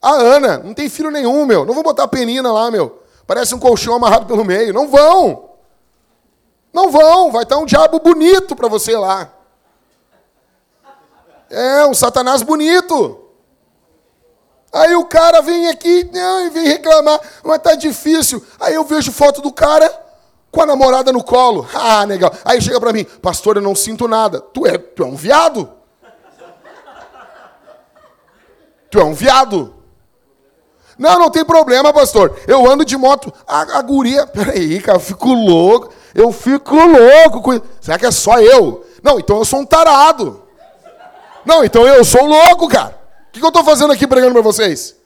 [0.00, 0.58] A Ana.
[0.58, 1.66] Não tem filho nenhum, meu.
[1.66, 3.02] Não vão botar a Penina lá, meu.
[3.26, 4.72] Parece um colchão amarrado pelo meio.
[4.72, 5.50] Não vão.
[6.72, 7.32] Não vão.
[7.32, 9.32] Vai estar um diabo bonito para você lá.
[11.50, 13.20] É, um satanás bonito.
[14.72, 18.44] Aí o cara vem aqui e vem reclamar, mas tá difícil.
[18.60, 19.92] Aí eu vejo foto do cara
[20.52, 21.68] com a namorada no colo.
[21.74, 22.32] Ah, legal.
[22.44, 24.40] Aí chega para mim, pastor, eu não sinto nada.
[24.40, 25.79] Tu é, tu é um viado?
[28.90, 29.74] Tu é um viado.
[30.98, 32.38] Não, não tem problema, pastor.
[32.46, 33.32] Eu ando de moto.
[33.46, 34.26] A, a guria.
[34.26, 35.90] Peraí, cara, eu fico louco.
[36.14, 37.40] Eu fico louco.
[37.40, 37.60] Com...
[37.80, 38.84] Será que é só eu?
[39.02, 40.42] Não, então eu sou um tarado.
[41.44, 42.98] Não, então eu sou louco, cara.
[43.28, 44.96] O que, que eu estou fazendo aqui pregando para vocês?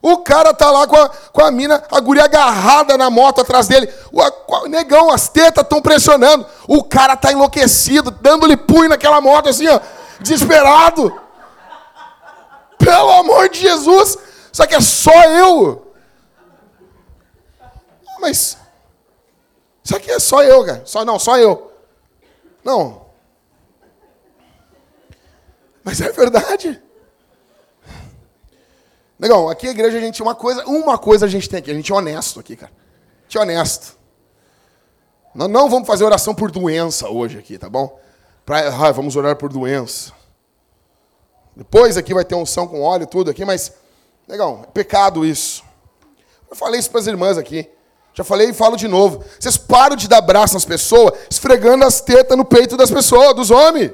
[0.00, 3.68] O cara tá lá com a, com a mina, a guria agarrada na moto atrás
[3.68, 3.92] dele.
[4.10, 6.46] O, o negão, as tetas estão pressionando.
[6.66, 9.78] O cara tá enlouquecido, dando-lhe punho naquela moto assim, ó,
[10.20, 11.20] desesperado.
[12.84, 14.18] Pelo amor de Jesus!
[14.52, 15.94] Só que é só eu.
[18.20, 18.58] Mas.
[19.84, 20.82] Isso aqui é só eu, cara.
[20.84, 21.72] Só, não, só eu.
[22.64, 23.06] Não.
[25.82, 26.80] Mas é verdade.
[29.18, 31.74] Legal, aqui a igreja a gente uma coisa, uma coisa a gente tem aqui, a
[31.74, 32.72] gente é honesto aqui, cara.
[32.72, 33.96] A gente é honesto.
[35.34, 37.98] Nós não vamos fazer oração por doença hoje aqui, tá bom?
[38.44, 40.12] Pra, ah, vamos orar por doença.
[41.54, 43.72] Depois aqui vai ter unção com óleo, tudo aqui, mas,
[44.26, 45.62] legal, é pecado isso.
[46.50, 47.68] Eu falei isso para as irmãs aqui.
[48.14, 49.24] Já falei e falo de novo.
[49.38, 53.50] Vocês param de dar abraço nas pessoas, esfregando as tetas no peito das pessoas, dos
[53.50, 53.92] homens.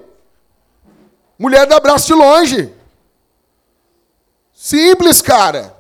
[1.39, 2.75] Mulher dá abraço de longe.
[4.53, 5.77] Simples, cara.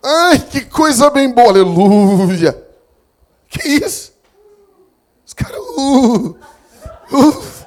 [0.00, 2.64] Ai, que coisa bem boa, aleluia.
[3.48, 4.12] Que isso?
[5.26, 5.58] Os caras.
[5.58, 6.36] Uh,
[7.12, 7.57] uh.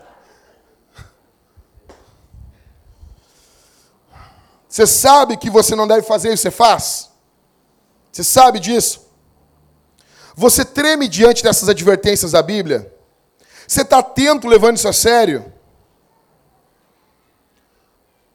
[4.72, 7.12] Você sabe que você não deve fazer isso, você faz?
[8.10, 9.06] Você sabe disso?
[10.34, 12.96] Você treme diante dessas advertências da Bíblia?
[13.68, 15.52] Você está atento levando isso a sério?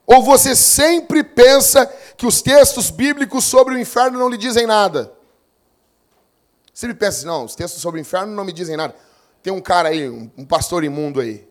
[0.06, 1.86] Ou você sempre pensa
[2.18, 5.10] que os textos bíblicos sobre o inferno não lhe dizem nada?
[6.74, 8.94] Sempre pensa assim, não, os textos sobre o inferno não me dizem nada.
[9.42, 11.45] Tem um cara aí, um pastor imundo aí,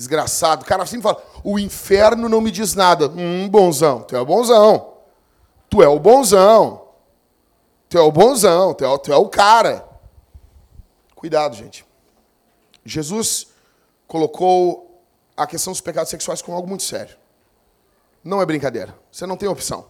[0.00, 0.62] Desgraçado.
[0.62, 3.06] O cara sempre fala: o inferno não me diz nada.
[3.10, 4.00] Hum, bonzão.
[4.00, 4.94] Tu é o bonzão.
[5.68, 6.88] Tu é o bonzão.
[7.86, 8.72] Tu é o bonzão.
[8.72, 9.86] Tu é, tu é o cara.
[11.14, 11.84] Cuidado, gente.
[12.82, 13.48] Jesus
[14.06, 15.04] colocou
[15.36, 17.14] a questão dos pecados sexuais como algo muito sério.
[18.24, 18.96] Não é brincadeira.
[19.12, 19.84] Você não tem opção.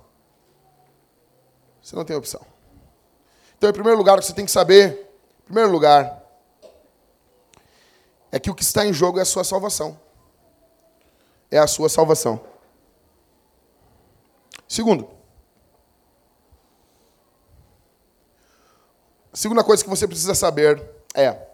[1.80, 2.44] Você não tem opção.
[3.56, 5.08] Então, em primeiro lugar, o que você tem que saber,
[5.42, 6.19] em primeiro lugar,
[8.32, 9.98] é que o que está em jogo é a sua salvação.
[11.50, 12.40] É a sua salvação.
[14.68, 15.10] Segundo,
[19.32, 20.80] a segunda coisa que você precisa saber
[21.14, 21.48] é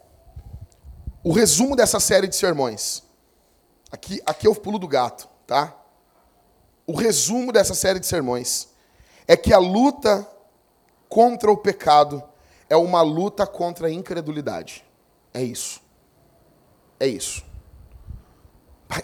[1.23, 3.03] o resumo dessa série de sermões.
[3.91, 5.75] Aqui, aqui é o pulo do gato, tá?
[6.85, 8.69] O resumo dessa série de sermões
[9.27, 10.25] é que a luta
[11.09, 12.23] contra o pecado
[12.69, 14.85] é uma luta contra a incredulidade.
[15.33, 15.81] É isso.
[16.99, 17.43] É isso.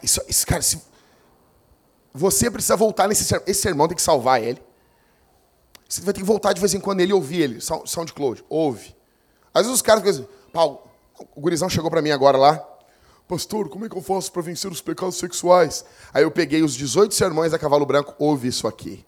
[0.02, 0.82] Isso, isso cara, se,
[2.14, 3.46] você precisa voltar nesse sermão.
[3.48, 4.62] Esse sermão tem que salvar ele.
[5.90, 7.60] Você vai ter que voltar de vez em quando ele ouvir ele.
[7.62, 8.96] SoundCloud, ouve.
[9.54, 10.82] Às vezes os caras ficam assim, Paulo,
[11.36, 12.70] o gurizão chegou para mim agora lá.
[13.28, 15.86] Pastor, como é que eu faço para vencer os pecados sexuais?
[16.14, 19.06] Aí eu peguei os 18 sermões da Cavalo Branco, ouve isso aqui.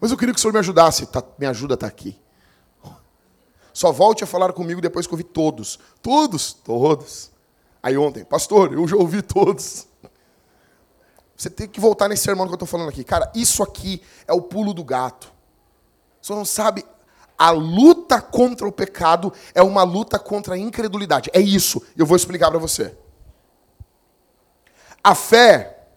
[0.00, 1.06] Mas eu queria que o senhor me ajudasse.
[1.06, 2.18] Tá, me ajuda, está aqui.
[3.72, 5.78] Só volte a falar comigo depois que eu ouvi todos.
[6.02, 6.52] Todos?
[6.52, 7.31] Todos.
[7.82, 9.88] Aí ontem, pastor, eu já ouvi todos.
[11.36, 13.02] Você tem que voltar nesse sermão que eu estou falando aqui.
[13.02, 15.32] Cara, isso aqui é o pulo do gato.
[16.20, 16.84] Você não sabe.
[17.36, 21.30] A luta contra o pecado é uma luta contra a incredulidade.
[21.32, 21.82] É isso.
[21.96, 22.96] Eu vou explicar para você.
[25.02, 25.88] A fé,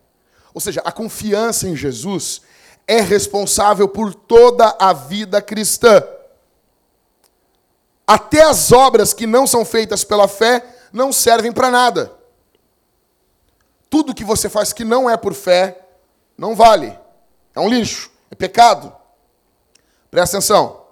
[0.51, 2.41] ou seja, a confiança em Jesus,
[2.87, 6.03] é responsável por toda a vida cristã.
[8.07, 12.11] Até as obras que não são feitas pela fé não servem para nada.
[13.89, 15.77] Tudo que você faz que não é por fé
[16.37, 16.97] não vale.
[17.53, 18.95] É um lixo, é pecado.
[20.09, 20.85] Presta atenção.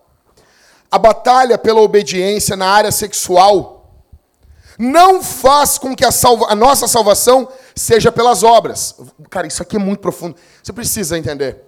[0.92, 3.92] A batalha pela obediência na área sexual
[4.78, 8.96] não faz com que a, salva, a nossa salvação seja pelas obras.
[9.30, 10.36] Cara, isso aqui é muito profundo.
[10.62, 11.64] Você precisa entender.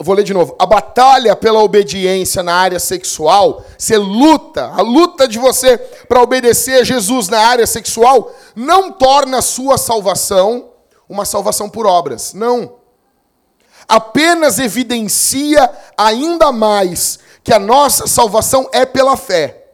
[0.00, 0.56] Vou ler de novo.
[0.58, 5.78] A batalha pela obediência na área sexual, você luta, a luta de você
[6.12, 10.68] para obedecer a Jesus na área sexual, não torna a sua salvação
[11.08, 12.34] uma salvação por obras.
[12.34, 12.74] Não.
[13.88, 19.72] Apenas evidencia ainda mais que a nossa salvação é pela fé.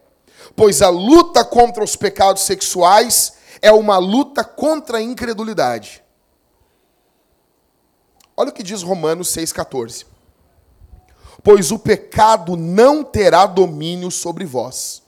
[0.55, 6.01] Pois a luta contra os pecados sexuais é uma luta contra a incredulidade.
[8.37, 10.05] Olha o que diz Romanos 6,14
[11.43, 15.01] pois o pecado não terá domínio sobre vós.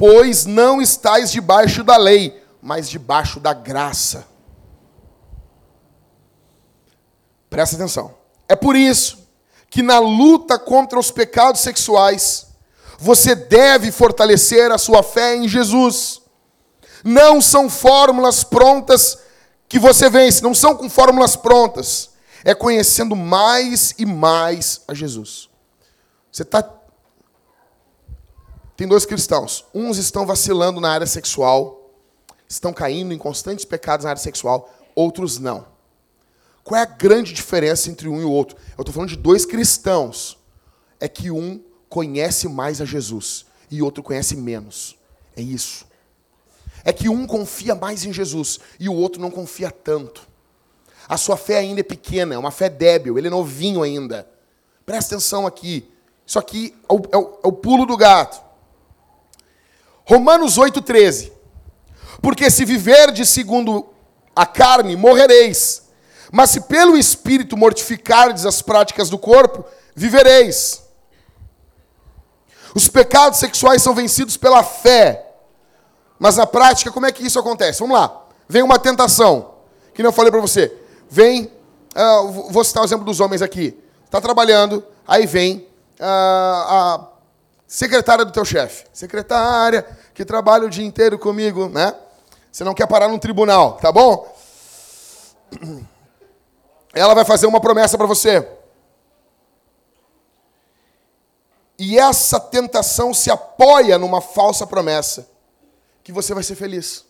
[0.00, 4.26] Pois não estáis debaixo da lei, mas debaixo da graça.
[7.50, 8.14] Presta atenção.
[8.48, 9.28] É por isso
[9.68, 12.46] que na luta contra os pecados sexuais,
[12.98, 16.22] você deve fortalecer a sua fé em Jesus.
[17.04, 19.18] Não são fórmulas prontas
[19.68, 22.08] que você vence, não são com fórmulas prontas.
[22.42, 25.50] É conhecendo mais e mais a Jesus.
[26.32, 26.79] Você está.
[28.80, 29.66] Tem dois cristãos.
[29.74, 31.92] Uns estão vacilando na área sexual,
[32.48, 35.66] estão caindo em constantes pecados na área sexual, outros não.
[36.64, 38.56] Qual é a grande diferença entre um e o outro?
[38.78, 40.38] Eu estou falando de dois cristãos.
[40.98, 44.96] É que um conhece mais a Jesus e outro conhece menos.
[45.36, 45.84] É isso.
[46.82, 50.26] É que um confia mais em Jesus e o outro não confia tanto.
[51.06, 54.26] A sua fé ainda é pequena, é uma fé débil, ele é novinho ainda.
[54.86, 55.86] Presta atenção aqui.
[56.26, 58.48] Isso aqui é o, é o, é o pulo do gato.
[60.10, 61.30] Romanos 8,13.
[62.20, 63.86] Porque se viverdes segundo
[64.34, 65.84] a carne, morrereis.
[66.32, 70.82] Mas se pelo Espírito mortificardes as práticas do corpo, vivereis.
[72.74, 75.26] Os pecados sexuais são vencidos pela fé.
[76.18, 77.78] Mas na prática, como é que isso acontece?
[77.78, 78.24] Vamos lá.
[78.48, 79.54] Vem uma tentação.
[79.94, 80.76] Que não eu falei para você.
[81.08, 81.52] Vem,
[81.96, 83.78] uh, vou citar o exemplo dos homens aqui.
[84.06, 85.68] Está trabalhando, aí vem
[86.00, 87.06] a,
[87.70, 88.84] secretária do teu chefe.
[88.92, 89.86] Secretária,
[90.20, 91.94] que trabalha o dia inteiro comigo, né?
[92.52, 94.30] Você não quer parar num tribunal, tá bom?
[96.92, 98.46] Ela vai fazer uma promessa para você.
[101.78, 105.26] E essa tentação se apoia numa falsa promessa
[106.04, 107.06] que você vai ser feliz.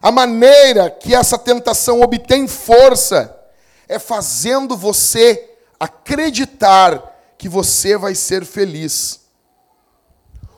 [0.00, 3.38] A maneira que essa tentação obtém força
[3.86, 9.26] é fazendo você acreditar que você vai ser feliz.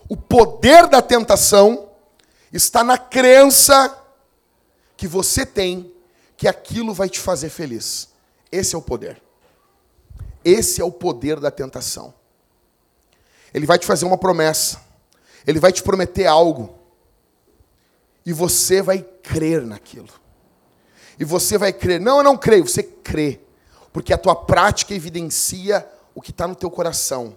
[0.09, 1.91] O poder da tentação
[2.53, 3.97] está na crença
[4.97, 5.93] que você tem
[6.37, 8.09] que aquilo vai te fazer feliz.
[8.51, 9.21] Esse é o poder.
[10.45, 12.15] Esse é o poder da tentação.
[13.53, 14.81] Ele vai te fazer uma promessa.
[15.47, 16.79] Ele vai te prometer algo.
[18.25, 20.09] E você vai crer naquilo.
[21.19, 22.01] E você vai crer.
[22.01, 22.67] Não, eu não creio.
[22.67, 23.41] Você crê.
[23.93, 25.89] Porque a tua prática evidencia
[26.19, 27.37] o que está no teu coração.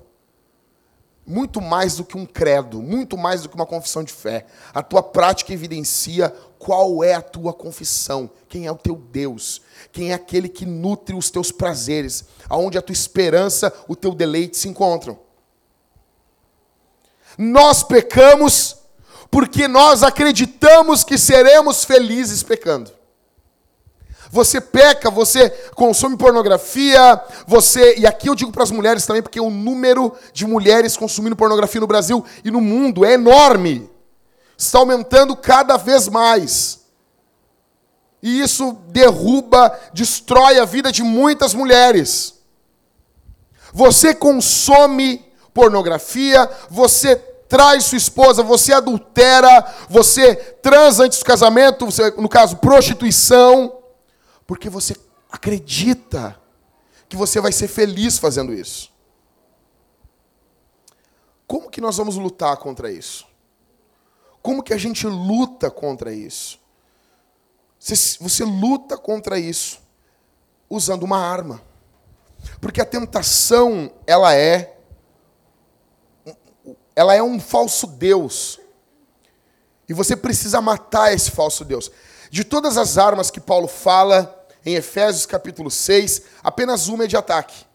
[1.23, 4.47] Muito mais do que um credo, muito mais do que uma confissão de fé.
[4.73, 10.09] A tua prática evidencia qual é a tua confissão, quem é o teu Deus, quem
[10.09, 14.67] é aquele que nutre os teus prazeres, aonde a tua esperança, o teu deleite se
[14.67, 15.19] encontram.
[17.37, 18.77] Nós pecamos
[19.29, 22.91] porque nós acreditamos que seremos felizes pecando.
[24.31, 27.97] Você peca, você consome pornografia, você.
[27.97, 31.81] E aqui eu digo para as mulheres também, porque o número de mulheres consumindo pornografia
[31.81, 33.89] no Brasil e no mundo é enorme.
[34.57, 36.79] Está aumentando cada vez mais.
[38.23, 42.39] E isso derruba, destrói a vida de muitas mulheres.
[43.73, 52.11] Você consome pornografia, você trai sua esposa, você adultera, você transa antes do casamento, você,
[52.11, 53.80] no caso, prostituição,
[54.51, 54.93] porque você
[55.31, 56.37] acredita
[57.07, 58.91] que você vai ser feliz fazendo isso.
[61.47, 63.25] Como que nós vamos lutar contra isso?
[64.41, 66.59] Como que a gente luta contra isso?
[67.79, 69.81] Você, você luta contra isso
[70.69, 71.61] usando uma arma.
[72.59, 74.77] Porque a tentação, ela é
[76.93, 78.59] ela é um falso deus.
[79.87, 81.89] E você precisa matar esse falso deus.
[82.29, 87.17] De todas as armas que Paulo fala em Efésios capítulo 6, apenas uma é de
[87.17, 87.65] ataque,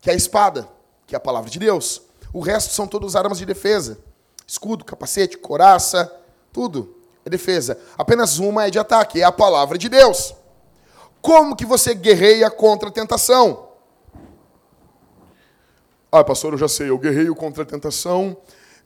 [0.00, 0.68] que é a espada,
[1.06, 2.02] que é a palavra de Deus.
[2.32, 3.98] O resto são todas armas de defesa.
[4.46, 6.12] Escudo, capacete, coraça,
[6.52, 7.78] tudo é defesa.
[7.96, 10.34] Apenas uma é de ataque, é a palavra de Deus.
[11.20, 13.68] Como que você guerreia contra a tentação?
[16.10, 18.36] Ah, pastor, eu já sei, eu guerreio contra a tentação,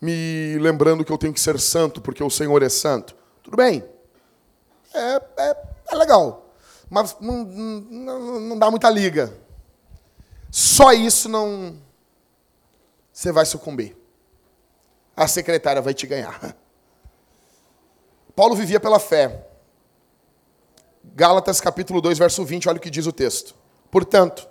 [0.01, 3.17] me lembrando que eu tenho que ser santo, porque o Senhor é santo.
[3.43, 3.83] Tudo bem.
[4.93, 5.57] É, é,
[5.93, 6.44] é legal.
[6.95, 9.37] Mas não, não, não dá muita liga.
[10.49, 11.77] Só isso não.
[13.13, 13.97] Você vai sucumbir.
[15.17, 16.57] A secretária vai te ganhar.
[18.37, 19.45] Paulo vivia pela fé.
[21.03, 23.57] Gálatas capítulo 2, verso 20, olha o que diz o texto.
[23.91, 24.49] Portanto,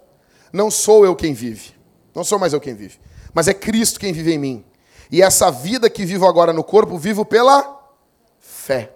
[0.52, 1.74] não sou eu quem vive,
[2.14, 3.00] não sou mais eu quem vive,
[3.34, 4.66] mas é Cristo quem vive em mim.
[5.10, 7.90] E essa vida que vivo agora no corpo, vivo pela
[8.38, 8.94] fé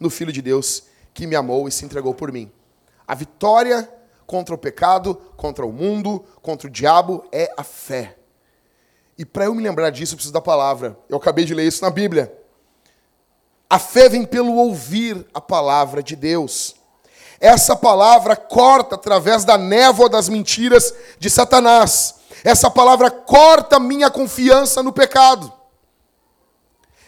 [0.00, 0.84] no Filho de Deus
[1.14, 2.52] que me amou e se entregou por mim.
[3.06, 3.88] A vitória
[4.26, 8.16] contra o pecado, contra o mundo, contra o diabo é a fé.
[9.16, 10.96] E para eu me lembrar disso, eu preciso da palavra.
[11.08, 12.36] Eu acabei de ler isso na Bíblia.
[13.68, 16.74] A fé vem pelo ouvir a palavra de Deus.
[17.40, 22.16] Essa palavra corta através da névoa das mentiras de Satanás.
[22.42, 25.52] Essa palavra corta minha confiança no pecado.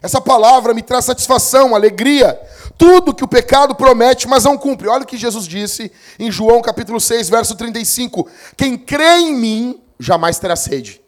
[0.02, 2.38] Essa palavra me traz satisfação, alegria.
[2.76, 4.88] Tudo que o pecado promete, mas não cumpre.
[4.88, 8.28] Olha o que Jesus disse em João capítulo 6, verso 35.
[8.56, 11.00] Quem crê em mim jamais terá sede.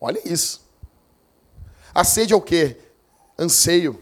[0.00, 0.66] Olha isso.
[1.94, 2.76] A sede é o quê?
[3.38, 3.98] Anseio.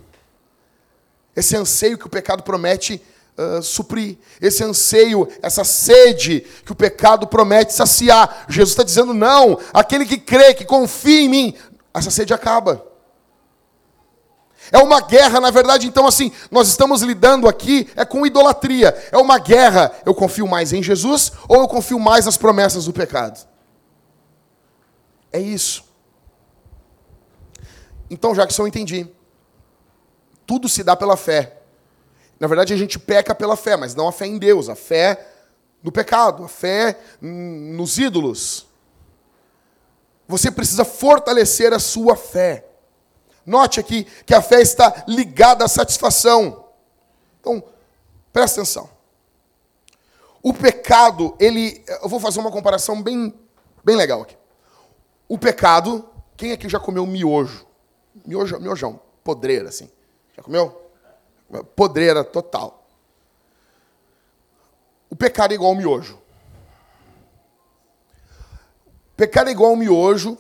[1.35, 3.03] Esse anseio que o pecado promete
[3.37, 4.19] uh, suprir.
[4.41, 8.47] Esse anseio, essa sede que o pecado promete saciar.
[8.49, 11.55] Jesus está dizendo: não, aquele que crê, que confia em mim,
[11.95, 12.86] essa sede acaba.
[14.73, 18.95] É uma guerra, na verdade, então assim, nós estamos lidando aqui é com idolatria.
[19.13, 19.93] É uma guerra.
[20.05, 23.47] Eu confio mais em Jesus ou eu confio mais nas promessas do pecado?
[25.33, 25.85] É isso.
[28.11, 29.07] Então, Jackson, eu entendi.
[30.47, 31.59] Tudo se dá pela fé.
[32.39, 35.27] Na verdade, a gente peca pela fé, mas não a fé em Deus, a fé
[35.83, 38.67] no pecado, a fé nos ídolos.
[40.29, 42.65] Você precisa fortalecer a sua fé.
[43.47, 46.67] Note aqui que a fé está ligada à satisfação.
[47.41, 47.63] Então,
[48.33, 48.91] presta atenção.
[50.43, 51.85] O pecado, ele.
[52.03, 53.33] Eu vou fazer uma comparação bem,
[53.85, 54.37] bem legal aqui.
[55.29, 57.67] O pecado, quem aqui já comeu miojo?
[58.25, 59.91] Miojo, miojão, podreira, assim.
[60.37, 60.91] Já comeu?
[61.77, 62.85] Podreira total.
[65.09, 66.19] O pecado é igual ao miojo.
[69.17, 70.37] Pecado é igual ao miojo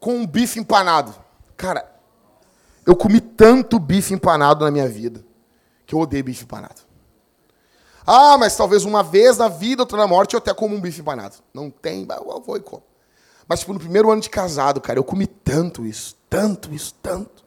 [0.00, 1.14] com um bife empanado.
[1.56, 1.97] Cara,
[2.88, 5.22] eu comi tanto bife empanado na minha vida
[5.84, 6.80] que eu odeio bife empanado.
[8.06, 11.02] Ah, mas talvez uma vez na vida, outra na morte, eu até como um bife
[11.02, 11.36] empanado.
[11.52, 12.82] Não tem, eu vou e como.
[13.46, 17.44] Mas, tipo, no primeiro ano de casado, cara, eu comi tanto isso, tanto isso, tanto,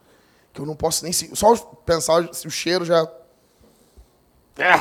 [0.53, 1.11] que eu não posso nem...
[1.11, 3.01] Só pensar se o cheiro já...
[4.59, 4.79] É.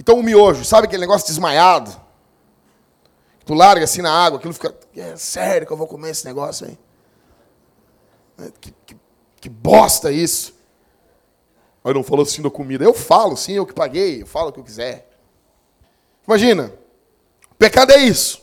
[0.00, 1.94] Então, o miojo, sabe aquele negócio desmaiado?
[3.44, 4.74] Tu larga assim na água, aquilo fica...
[4.96, 6.78] É sério que eu vou comer esse negócio aí?
[8.38, 8.96] É, que, que,
[9.40, 10.54] que bosta isso.
[11.84, 12.84] Aí não falou assim da comida.
[12.84, 15.10] Eu falo, sim, eu que paguei, eu falo o que eu quiser.
[16.26, 16.72] Imagina,
[17.58, 18.42] pecado é isso.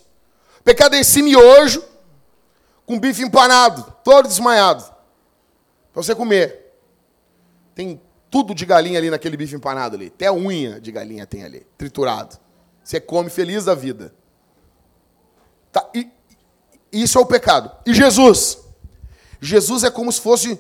[0.63, 1.83] Pecado é esse miojo
[2.85, 4.83] com bife empanado, todo desmaiado.
[5.91, 6.73] Para você comer.
[7.73, 7.99] Tem
[8.29, 10.07] tudo de galinha ali naquele bife empanado ali.
[10.07, 12.37] Até a unha de galinha tem ali, triturado.
[12.83, 14.13] Você come feliz da vida.
[15.71, 16.09] Tá, e,
[16.91, 17.71] isso é o pecado.
[17.85, 18.59] E Jesus?
[19.41, 20.59] Jesus é como se fosse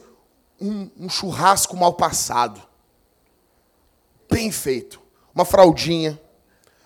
[0.59, 2.59] um, um churrasco mal passado.
[4.29, 4.99] Bem feito.
[5.33, 6.19] Uma fraldinha.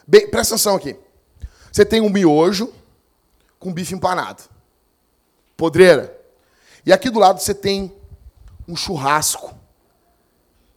[0.06, 1.00] Bem, presta atenção aqui.
[1.72, 2.72] Você tem um miojo
[3.58, 4.44] com bife empanado.
[5.56, 6.16] Podreira.
[6.86, 7.96] E aqui do lado você tem
[8.68, 9.56] um churrasco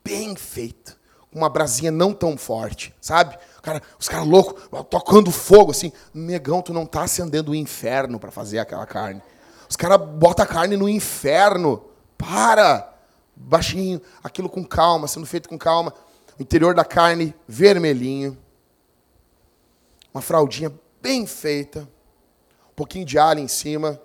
[0.05, 0.99] bem feito,
[1.31, 3.39] com uma brasinha não tão forte, sabe?
[3.61, 5.93] Cara, os caras loucos, tocando fogo assim.
[6.15, 9.21] Negão, tu não tá acendendo o inferno para fazer aquela carne.
[9.69, 11.85] Os caras botam a carne no inferno.
[12.17, 12.95] Para!
[13.37, 15.95] Baixinho, aquilo com calma, sendo feito com calma.
[16.39, 18.37] O interior da carne vermelhinho.
[20.13, 21.89] Uma fraldinha bem feita.
[22.71, 24.01] Um pouquinho de alho em cima.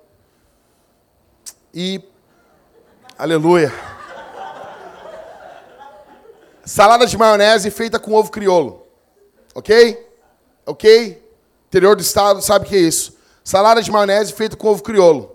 [1.74, 2.04] E.
[3.18, 3.72] Aleluia.
[6.66, 8.86] Salada de maionese feita com ovo crioulo.
[9.56, 10.10] Ok?
[10.66, 11.24] Ok?
[11.68, 13.18] Interior do estado sabe o que é isso.
[13.44, 15.33] Salada de maionese feita com ovo crioulo.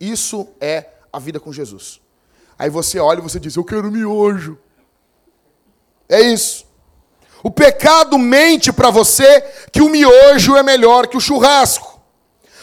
[0.00, 2.00] Isso é a vida com Jesus.
[2.58, 4.58] Aí você olha e você diz: Eu quero miojo.
[6.08, 6.66] É isso.
[7.42, 9.40] O pecado mente para você
[9.72, 12.00] que o miojo é melhor que o churrasco.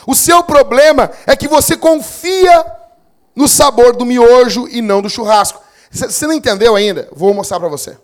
[0.05, 2.65] O seu problema é que você confia
[3.35, 5.61] no sabor do miojo e não do churrasco.
[5.89, 7.07] Você não entendeu ainda?
[7.11, 7.97] Vou mostrar para você.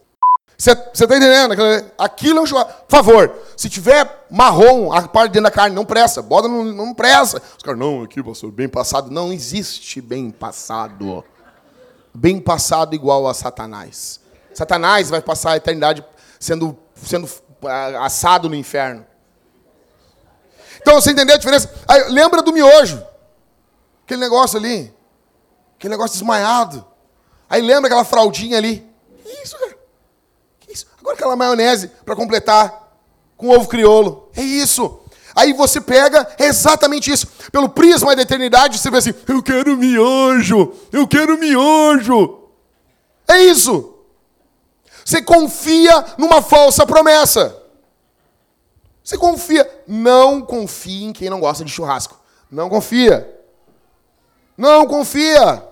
[0.62, 1.54] Você está entendendo?
[1.98, 2.84] Aquilo é um churrasco.
[2.88, 6.22] Por favor, se tiver marrom, a parte dentro da carne, não presta.
[6.22, 7.42] Bota, não, não presta.
[7.58, 9.10] Os caras, não, aqui, pastor, bem passado.
[9.10, 11.24] Não existe bem passado.
[12.14, 14.20] Bem passado igual a Satanás.
[14.54, 16.06] Satanás vai passar a eternidade
[16.40, 17.28] sendo, sendo
[17.66, 19.04] ah, assado no inferno.
[20.80, 21.74] Então, você entendeu a diferença?
[21.88, 23.04] Aí, lembra do miojo.
[24.04, 24.94] Aquele negócio ali.
[25.76, 26.86] Aquele negócio desmaiado.
[27.50, 28.88] Aí lembra aquela fraldinha ali.
[29.24, 29.78] Que isso, cara?
[30.60, 30.88] Que isso?
[31.12, 32.96] Aquela maionese para completar
[33.38, 34.30] com ovo crioulo.
[34.36, 35.00] É isso.
[35.36, 37.28] Aí você pega exatamente isso.
[37.52, 42.40] Pelo prisma da eternidade, você vê assim: eu quero miojo, eu quero miojo.
[43.28, 43.96] É isso.
[45.04, 47.58] Você confia numa falsa promessa.
[49.04, 49.70] Você confia.
[49.88, 52.20] Não confie em quem não gosta de churrasco.
[52.50, 53.40] Não confia.
[54.58, 55.64] Não confia.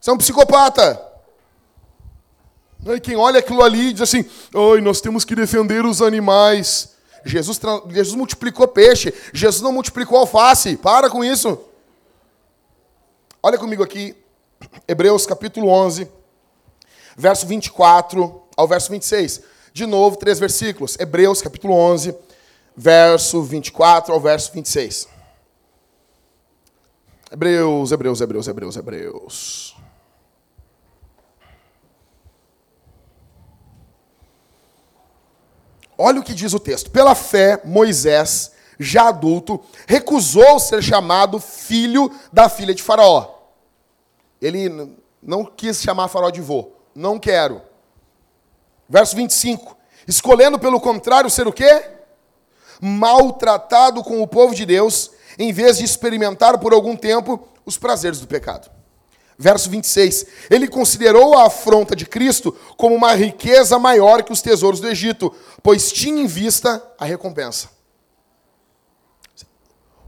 [0.00, 1.00] Você é um psicopata.
[2.86, 4.24] E quem olha aquilo ali diz assim:
[4.54, 6.94] Ai, nós temos que defender os animais.
[7.24, 7.58] Jesus,
[7.88, 10.76] Jesus multiplicou peixe, Jesus não multiplicou alface.
[10.76, 11.58] Para com isso.
[13.42, 14.14] Olha comigo aqui,
[14.86, 16.08] Hebreus capítulo 11,
[17.16, 19.42] verso 24 ao verso 26.
[19.72, 20.96] De novo, três versículos.
[20.98, 22.14] Hebreus capítulo 11,
[22.76, 25.08] verso 24 ao verso 26.
[27.32, 29.73] Hebreus, Hebreus, Hebreus, Hebreus, Hebreus.
[35.96, 36.90] Olha o que diz o texto.
[36.90, 43.34] Pela fé, Moisés, já adulto, recusou ser chamado filho da filha de Faraó.
[44.40, 46.72] Ele não quis chamar Faraó de vô.
[46.94, 47.62] Não quero.
[48.88, 49.76] Verso 25.
[50.06, 51.90] Escolhendo, pelo contrário, ser o quê?
[52.80, 58.20] Maltratado com o povo de Deus, em vez de experimentar por algum tempo os prazeres
[58.20, 58.70] do pecado.
[59.38, 60.26] Verso 26.
[60.50, 65.34] Ele considerou a afronta de Cristo como uma riqueza maior que os tesouros do Egito,
[65.62, 67.68] pois tinha em vista a recompensa.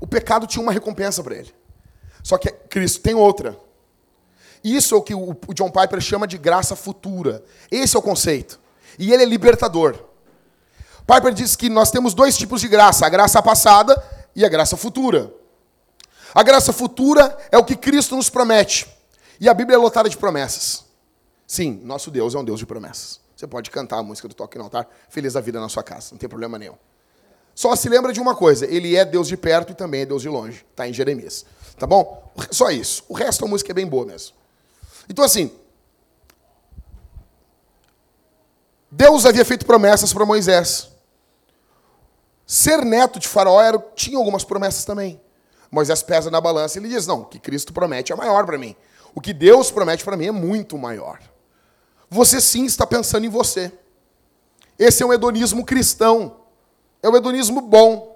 [0.00, 1.54] O pecado tinha uma recompensa para ele.
[2.22, 3.58] Só que Cristo tem outra.
[4.62, 7.42] Isso é o que o John Piper chama de graça futura.
[7.70, 8.60] Esse é o conceito.
[8.98, 9.96] E ele é libertador.
[11.06, 14.02] Piper diz que nós temos dois tipos de graça: a graça passada
[14.34, 15.32] e a graça futura.
[16.34, 18.95] A graça futura é o que Cristo nos promete.
[19.40, 20.84] E a Bíblia é lotada de promessas.
[21.46, 23.20] Sim, nosso Deus é um Deus de promessas.
[23.36, 26.08] Você pode cantar a música do Toque no Altar, feliz da vida na sua casa,
[26.12, 26.74] não tem problema nenhum.
[27.54, 30.22] Só se lembra de uma coisa, ele é Deus de perto e também é Deus
[30.22, 30.64] de longe.
[30.70, 31.46] Está em Jeremias.
[31.78, 32.32] Tá bom?
[32.50, 33.04] Só isso.
[33.08, 34.34] O resto da música é bem boa mesmo.
[35.08, 35.50] Então, assim,
[38.90, 40.90] Deus havia feito promessas para Moisés.
[42.46, 45.20] Ser neto de Faraó era, tinha algumas promessas também.
[45.70, 48.56] Moisés pesa na balança e ele diz: Não, o que Cristo promete é maior para
[48.56, 48.76] mim.
[49.16, 51.18] O que Deus promete para mim é muito maior.
[52.10, 53.72] Você sim está pensando em você.
[54.78, 56.42] Esse é um hedonismo cristão.
[57.02, 58.14] É um hedonismo bom.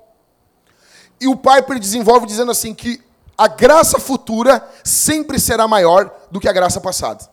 [1.19, 3.03] E o Piper desenvolve dizendo assim que
[3.37, 7.27] a graça futura sempre será maior do que a graça passada.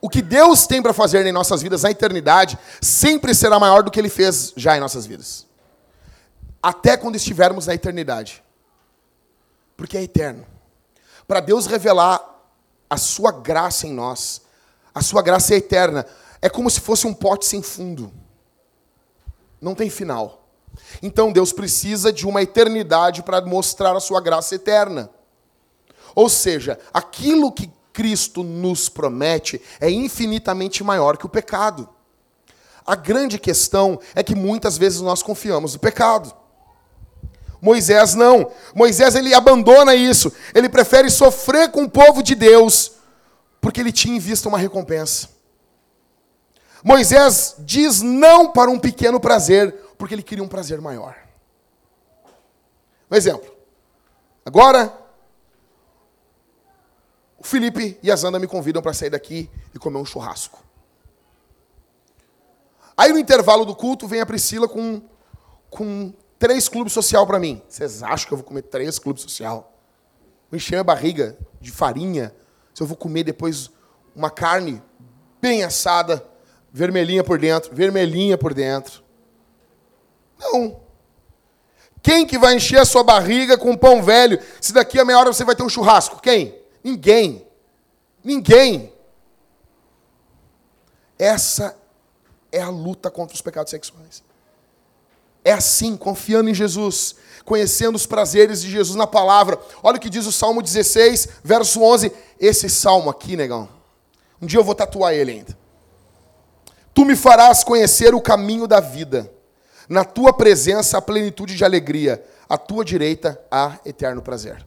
[0.00, 3.90] O que Deus tem para fazer em nossas vidas na eternidade sempre será maior do
[3.90, 5.44] que ele fez já em nossas vidas.
[6.62, 8.44] Até quando estivermos na eternidade.
[9.76, 10.46] Porque é eterno.
[11.26, 12.35] Para Deus revelar
[12.88, 14.42] a sua graça em nós.
[14.94, 16.06] A sua graça é eterna.
[16.40, 18.12] É como se fosse um pote sem fundo.
[19.60, 20.48] Não tem final.
[21.02, 25.10] Então Deus precisa de uma eternidade para mostrar a sua graça eterna.
[26.14, 31.88] Ou seja, aquilo que Cristo nos promete é infinitamente maior que o pecado.
[32.86, 36.32] A grande questão é que muitas vezes nós confiamos no pecado.
[37.66, 38.52] Moisés não.
[38.72, 40.32] Moisés ele abandona isso.
[40.54, 42.92] Ele prefere sofrer com o povo de Deus,
[43.60, 45.30] porque ele tinha em vista uma recompensa.
[46.84, 51.16] Moisés diz não para um pequeno prazer, porque ele queria um prazer maior.
[53.10, 53.52] Um exemplo.
[54.44, 54.96] Agora,
[57.36, 60.62] o Felipe e a Zanda me convidam para sair daqui e comer um churrasco.
[62.96, 65.02] Aí no intervalo do culto vem a Priscila com,
[65.68, 67.62] com três clubes social para mim.
[67.68, 69.72] Vocês acham que eu vou comer três clubes social?
[70.50, 72.34] Vou encher a barriga de farinha.
[72.74, 73.70] Se eu vou comer depois
[74.14, 74.82] uma carne
[75.40, 76.24] bem assada,
[76.72, 79.02] vermelhinha por dentro, vermelhinha por dentro.
[80.38, 80.80] Não.
[82.02, 85.32] Quem que vai encher a sua barriga com pão velho se daqui a meia hora
[85.32, 86.20] você vai ter um churrasco?
[86.20, 86.60] Quem?
[86.84, 87.46] Ninguém.
[88.22, 88.92] Ninguém.
[91.18, 91.76] Essa
[92.52, 94.22] é a luta contra os pecados sexuais.
[95.46, 99.56] É assim, confiando em Jesus, conhecendo os prazeres de Jesus na palavra.
[99.80, 102.10] Olha o que diz o Salmo 16, verso 11.
[102.40, 103.68] Esse salmo aqui, negão.
[104.42, 105.56] Um dia eu vou tatuar ele ainda.
[106.92, 109.32] Tu me farás conhecer o caminho da vida.
[109.88, 112.26] Na tua presença a plenitude de alegria.
[112.48, 114.66] À tua direita há eterno prazer.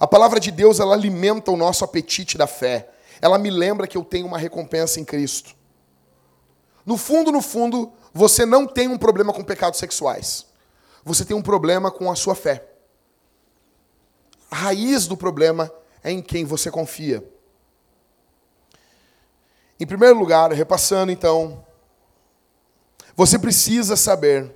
[0.00, 2.90] A palavra de Deus, ela alimenta o nosso apetite da fé.
[3.22, 5.54] Ela me lembra que eu tenho uma recompensa em Cristo.
[6.84, 10.46] No fundo, no fundo, você não tem um problema com pecados sexuais.
[11.04, 12.66] Você tem um problema com a sua fé.
[14.50, 15.70] A raiz do problema
[16.02, 17.22] é em quem você confia.
[19.78, 21.62] Em primeiro lugar, repassando então,
[23.14, 24.50] você precisa saber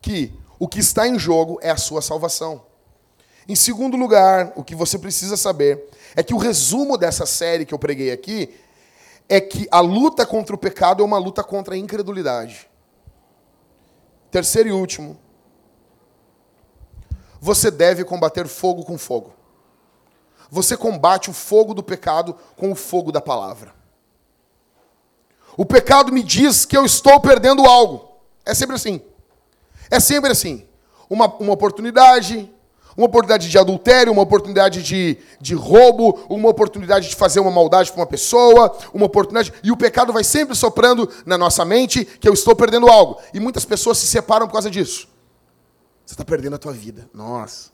[0.00, 2.64] que o que está em jogo é a sua salvação.
[3.48, 7.74] Em segundo lugar, o que você precisa saber é que o resumo dessa série que
[7.74, 8.54] eu preguei aqui
[9.30, 12.68] é que a luta contra o pecado é uma luta contra a incredulidade.
[14.28, 15.16] Terceiro e último,
[17.40, 19.32] você deve combater fogo com fogo.
[20.50, 23.72] Você combate o fogo do pecado com o fogo da palavra.
[25.56, 28.08] O pecado me diz que eu estou perdendo algo.
[28.44, 29.00] É sempre assim.
[29.88, 30.66] É sempre assim.
[31.08, 32.52] Uma, uma oportunidade,
[33.00, 37.90] uma oportunidade de adultério, uma oportunidade de, de roubo, uma oportunidade de fazer uma maldade
[37.90, 39.54] para uma pessoa, uma oportunidade.
[39.64, 43.18] E o pecado vai sempre soprando na nossa mente que eu estou perdendo algo.
[43.32, 45.08] E muitas pessoas se separam por causa disso.
[46.04, 47.08] Você está perdendo a tua vida.
[47.14, 47.70] Nossa.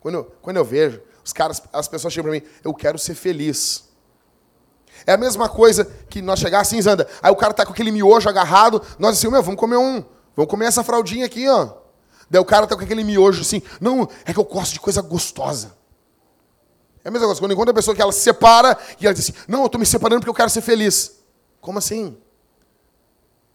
[0.00, 3.14] Quando eu, quando eu vejo, os caras, as pessoas chegam para mim, eu quero ser
[3.14, 3.84] feliz.
[5.06, 7.92] É a mesma coisa que nós chegar assim, Zanda, aí o cara tá com aquele
[7.92, 10.04] miojo agarrado, nós assim, meu, vamos comer um,
[10.34, 11.83] vamos comer essa fraldinha aqui, ó.
[12.28, 15.02] Daí o cara tá com aquele miojo assim, não, é que eu gosto de coisa
[15.02, 15.76] gostosa.
[17.04, 19.28] É a mesma coisa, quando encontra a pessoa que ela se separa e ela diz
[19.28, 21.22] assim, não, eu estou me separando porque eu quero ser feliz.
[21.60, 22.16] Como assim?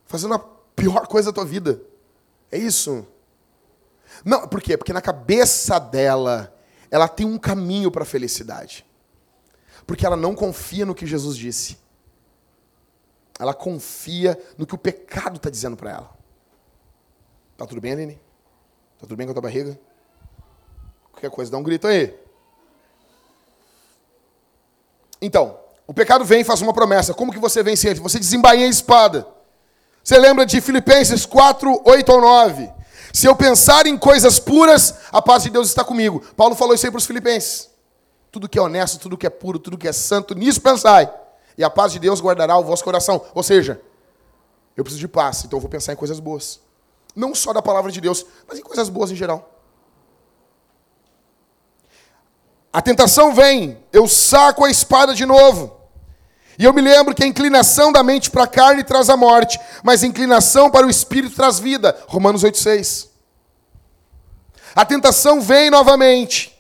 [0.06, 1.82] Fazendo a pior coisa da tua vida.
[2.52, 3.06] É isso.
[4.24, 4.78] Não, por quê?
[4.78, 6.56] Porque na cabeça dela,
[6.92, 8.86] ela tem um caminho para a felicidade.
[9.86, 11.78] Porque ela não confia no que Jesus disse.
[13.40, 16.18] Ela confia no que o pecado está dizendo para ela.
[17.58, 18.20] Tá tudo bem, Aline?
[19.00, 19.80] Tá tudo bem com a tua barriga?
[21.12, 22.14] Qualquer coisa, dá um grito aí.
[25.22, 27.14] Então, o pecado vem e faz uma promessa.
[27.14, 28.00] Como que você vence ele?
[28.02, 29.28] Você desembainha a espada.
[30.04, 32.72] Você lembra de Filipenses 4, 8 ou 9?
[33.14, 36.22] Se eu pensar em coisas puras, a paz de Deus está comigo.
[36.36, 37.70] Paulo falou isso aí para os filipenses.
[38.32, 41.12] Tudo que é honesto, tudo que é puro, tudo que é santo, nisso pensai.
[41.58, 43.26] E a paz de Deus guardará o vosso coração.
[43.34, 43.82] Ou seja,
[44.78, 46.60] eu preciso de paz, então eu vou pensar em coisas boas.
[47.16, 49.60] Não só da palavra de Deus, mas em coisas boas em geral.
[52.72, 55.80] A tentação vem, eu saco a espada de novo.
[56.58, 59.60] E eu me lembro que a inclinação da mente para a carne traz a morte,
[59.84, 61.98] mas a inclinação para o espírito traz vida.
[62.08, 63.08] Romanos 8,6.
[64.76, 66.58] A tentação vem novamente.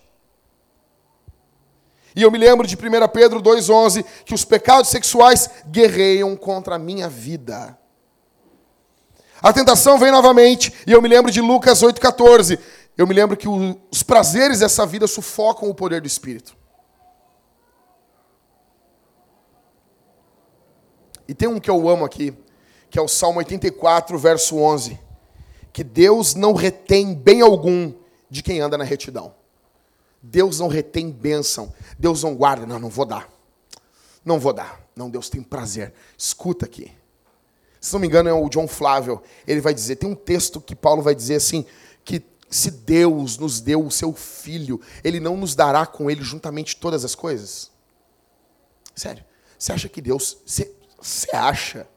[2.15, 2.79] E eu me lembro de 1
[3.13, 7.78] Pedro 2,11, que os pecados sexuais guerreiam contra a minha vida.
[9.41, 12.59] A tentação vem novamente, e eu me lembro de Lucas 8,14.
[12.97, 16.57] Eu me lembro que os prazeres dessa vida sufocam o poder do Espírito.
[21.27, 22.33] E tem um que eu amo aqui,
[22.89, 24.99] que é o Salmo 84, verso 11.
[25.71, 27.93] Que Deus não retém bem algum
[28.29, 29.33] de quem anda na retidão.
[30.21, 31.73] Deus não retém bênção.
[31.97, 32.65] Deus não guarda.
[32.65, 33.29] Não, não vou dar.
[34.25, 34.81] Não vou dar.
[34.95, 35.93] Não, Deus tem prazer.
[36.17, 36.91] Escuta aqui.
[37.79, 39.21] Se não me engano, é o John Flávio.
[39.47, 41.65] Ele vai dizer, tem um texto que Paulo vai dizer assim,
[42.03, 46.75] que se Deus nos deu o seu filho, ele não nos dará com ele juntamente
[46.75, 47.71] todas as coisas?
[48.95, 49.23] Sério.
[49.57, 50.37] Você acha que Deus.
[50.45, 51.87] Você, você acha?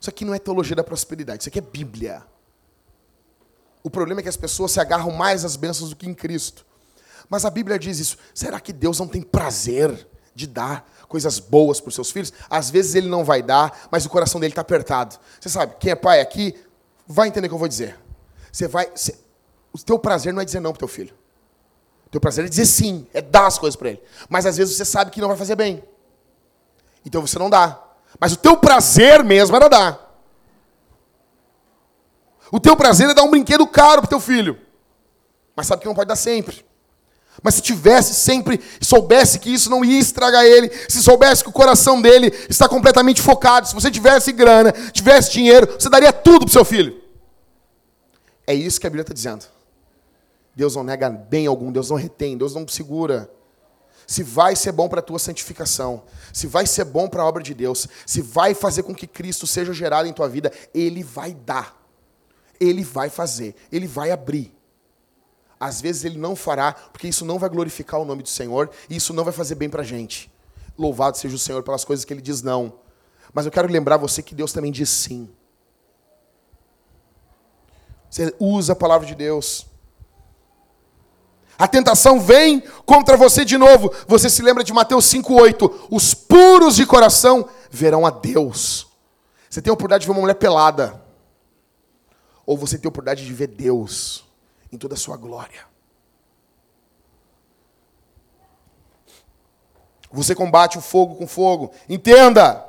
[0.00, 2.24] Isso aqui não é teologia da prosperidade, isso aqui é Bíblia.
[3.82, 6.66] O problema é que as pessoas se agarram mais às bênçãos do que em Cristo.
[7.28, 8.18] Mas a Bíblia diz isso.
[8.34, 12.32] Será que Deus não tem prazer de dar coisas boas para os seus filhos.
[12.48, 15.18] Às vezes ele não vai dar, mas o coração dele está apertado.
[15.40, 16.54] Você sabe, quem é pai aqui
[17.04, 17.98] vai entender o que eu vou dizer.
[18.52, 19.18] Você vai, você,
[19.72, 21.12] o teu prazer não é dizer não para teu filho.
[22.12, 24.02] Teu prazer é dizer sim, é dar as coisas para ele.
[24.28, 25.82] Mas às vezes você sabe que não vai fazer bem.
[27.04, 27.82] Então você não dá.
[28.20, 30.16] Mas o teu prazer mesmo era dar.
[32.52, 34.56] O teu prazer é dar um brinquedo caro pro teu filho.
[35.56, 36.64] Mas sabe que não pode dar sempre.
[37.42, 41.52] Mas se tivesse sempre, soubesse que isso não ia estragar ele, se soubesse que o
[41.52, 46.52] coração dele está completamente focado, se você tivesse grana, tivesse dinheiro, você daria tudo pro
[46.52, 47.00] seu filho.
[48.46, 49.46] É isso que a Bíblia está dizendo.
[50.54, 53.30] Deus não nega bem algum, Deus não retém, Deus não segura.
[54.06, 56.02] Se vai ser bom para a tua santificação,
[56.32, 59.46] se vai ser bom para a obra de Deus, se vai fazer com que Cristo
[59.46, 61.80] seja gerado em tua vida, Ele vai dar.
[62.58, 64.52] Ele vai fazer, Ele vai abrir.
[65.60, 68.96] Às vezes Ele não fará, porque isso não vai glorificar o nome do Senhor, e
[68.96, 70.32] isso não vai fazer bem para a gente.
[70.78, 72.72] Louvado seja o Senhor pelas coisas que Ele diz não.
[73.34, 75.28] Mas eu quero lembrar você que Deus também diz sim.
[78.08, 79.66] Você usa a palavra de Deus.
[81.58, 83.92] A tentação vem contra você de novo.
[84.08, 85.88] Você se lembra de Mateus 5,8.
[85.90, 88.88] Os puros de coração verão a Deus.
[89.48, 91.00] Você tem a oportunidade de ver uma mulher pelada.
[92.46, 94.24] Ou você tem a oportunidade de ver Deus
[94.72, 95.68] em toda a sua glória.
[100.12, 101.70] Você combate o fogo com fogo.
[101.88, 102.66] Entenda!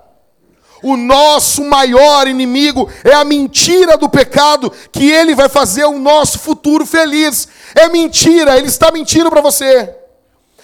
[0.83, 6.39] O nosso maior inimigo é a mentira do pecado, que ele vai fazer o nosso
[6.39, 7.47] futuro feliz.
[7.75, 9.95] É mentira, ele está mentindo para você.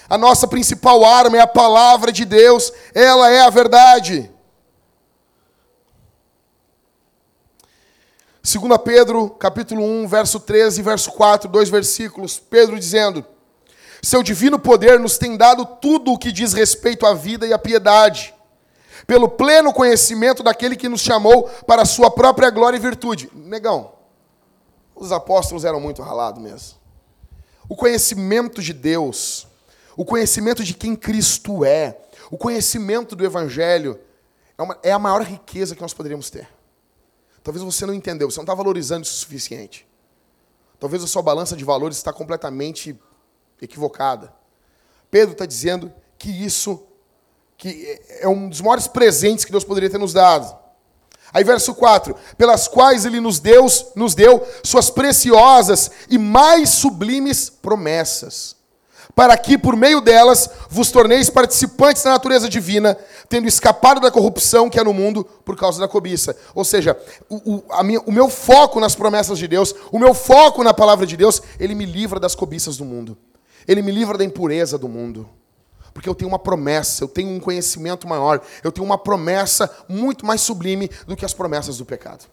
[0.08, 4.30] A nossa principal arma é a palavra de Deus, ela é a verdade.
[8.48, 12.38] 2 Pedro, capítulo 1, verso 13 e verso 4, dois versículos.
[12.38, 13.22] Pedro dizendo:
[14.02, 17.58] Seu divino poder nos tem dado tudo o que diz respeito à vida e à
[17.58, 18.34] piedade
[19.06, 23.30] pelo pleno conhecimento daquele que nos chamou para a sua própria glória e virtude.
[23.34, 23.92] Negão,
[24.96, 26.78] os apóstolos eram muito ralados mesmo.
[27.68, 29.46] O conhecimento de Deus,
[29.94, 31.98] o conhecimento de quem Cristo é,
[32.30, 34.00] o conhecimento do Evangelho,
[34.56, 36.48] é, uma, é a maior riqueza que nós poderíamos ter.
[37.48, 39.88] Talvez você não entendeu, você não está valorizando isso o suficiente.
[40.78, 42.94] Talvez a sua balança de valores está completamente
[43.58, 44.34] equivocada.
[45.10, 46.86] Pedro está dizendo que isso
[47.56, 50.54] que é um dos maiores presentes que Deus poderia ter nos dado.
[51.32, 53.64] Aí verso 4, pelas quais ele nos deu,
[53.96, 58.56] nos deu suas preciosas e mais sublimes promessas,
[59.18, 62.96] para que por meio delas vos torneis participantes da natureza divina,
[63.28, 66.36] tendo escapado da corrupção que há no mundo por causa da cobiça.
[66.54, 66.96] Ou seja,
[67.28, 71.04] o, o, minha, o meu foco nas promessas de Deus, o meu foco na palavra
[71.04, 73.18] de Deus, ele me livra das cobiças do mundo.
[73.66, 75.28] Ele me livra da impureza do mundo.
[75.92, 80.24] Porque eu tenho uma promessa, eu tenho um conhecimento maior, eu tenho uma promessa muito
[80.24, 82.24] mais sublime do que as promessas do pecado.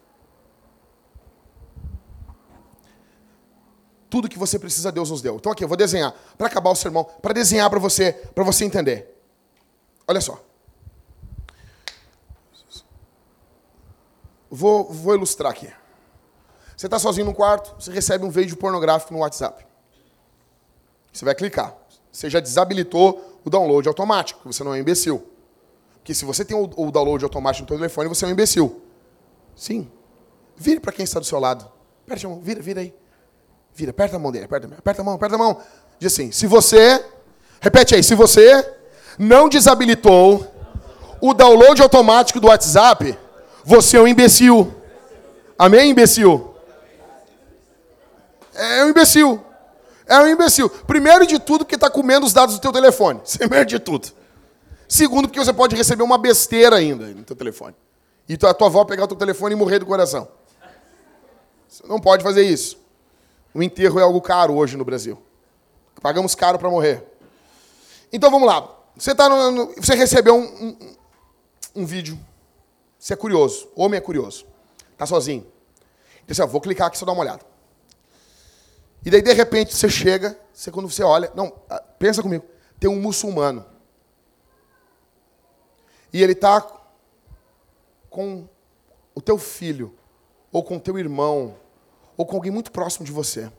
[4.16, 5.36] Tudo que você precisa, Deus nos deu.
[5.36, 8.64] Então aqui, eu vou desenhar, para acabar o sermão, para desenhar para você, para você
[8.64, 9.14] entender.
[10.08, 10.42] Olha só.
[14.50, 15.70] Vou, vou ilustrar aqui.
[16.78, 19.68] Você está sozinho no quarto, você recebe um vídeo pornográfico no WhatsApp.
[21.12, 21.76] Você vai clicar.
[22.10, 25.28] Você já desabilitou o download automático, você não é um imbecil.
[25.96, 28.82] Porque se você tem o, download automático no seu telefone, você é um imbecil.
[29.58, 29.92] Sim.
[30.56, 31.70] Vire para quem está do seu lado.
[32.06, 32.94] Aperta a mão, vira, vira aí.
[33.76, 35.62] Vira, aperta a mão dele, aperta, aperta a mão, aperta a mão.
[36.00, 37.04] Diz assim, se você,
[37.60, 38.66] repete aí, se você
[39.20, 40.50] não desabilitou
[41.20, 43.18] o download automático do WhatsApp,
[43.66, 44.74] você é um imbecil.
[45.60, 46.56] Amém, imbecil?
[48.54, 49.44] É um imbecil.
[50.08, 50.70] É um imbecil.
[50.70, 53.20] Primeiro de tudo, porque está comendo os dados do teu telefone.
[53.38, 54.08] Primeiro de tudo.
[54.88, 57.76] Segundo, porque você pode receber uma besteira ainda no teu telefone.
[58.30, 60.28] E a tua avó pegar o teu telefone e morrer do coração.
[61.68, 62.85] Você não pode fazer isso.
[63.56, 65.18] O enterro é algo caro hoje no Brasil.
[66.02, 67.08] Pagamos caro para morrer.
[68.12, 68.70] Então vamos lá.
[68.98, 70.96] Você, tá no, no, você recebeu um, um,
[71.78, 72.20] um, vídeo.
[73.00, 73.70] Você é curioso.
[73.74, 74.46] Homem é curioso.
[74.92, 75.48] Está sozinho.
[76.26, 77.46] Então, assim, vou clicar aqui só dar uma olhada.
[79.06, 81.32] E daí, de repente, você chega, você, quando você olha.
[81.34, 82.44] Não, ah, pensa comigo.
[82.78, 83.66] Tem um muçulmano.
[86.12, 86.60] E ele está
[88.10, 88.50] com
[89.14, 89.96] o teu filho,
[90.52, 91.56] ou com o teu irmão,
[92.18, 93.52] ou com alguém muito próximo de você.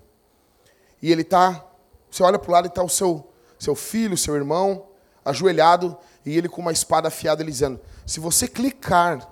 [1.03, 1.65] E ele está.
[2.11, 4.87] Você olha para o lado e está o seu, seu filho, seu irmão,
[5.25, 9.31] ajoelhado, e ele com uma espada afiada, ele dizendo: Se você clicar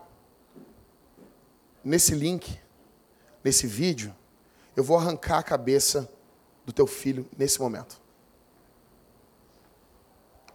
[1.83, 2.59] nesse link,
[3.43, 4.15] nesse vídeo,
[4.77, 6.11] eu vou arrancar a cabeça
[6.65, 8.01] do teu filho nesse momento.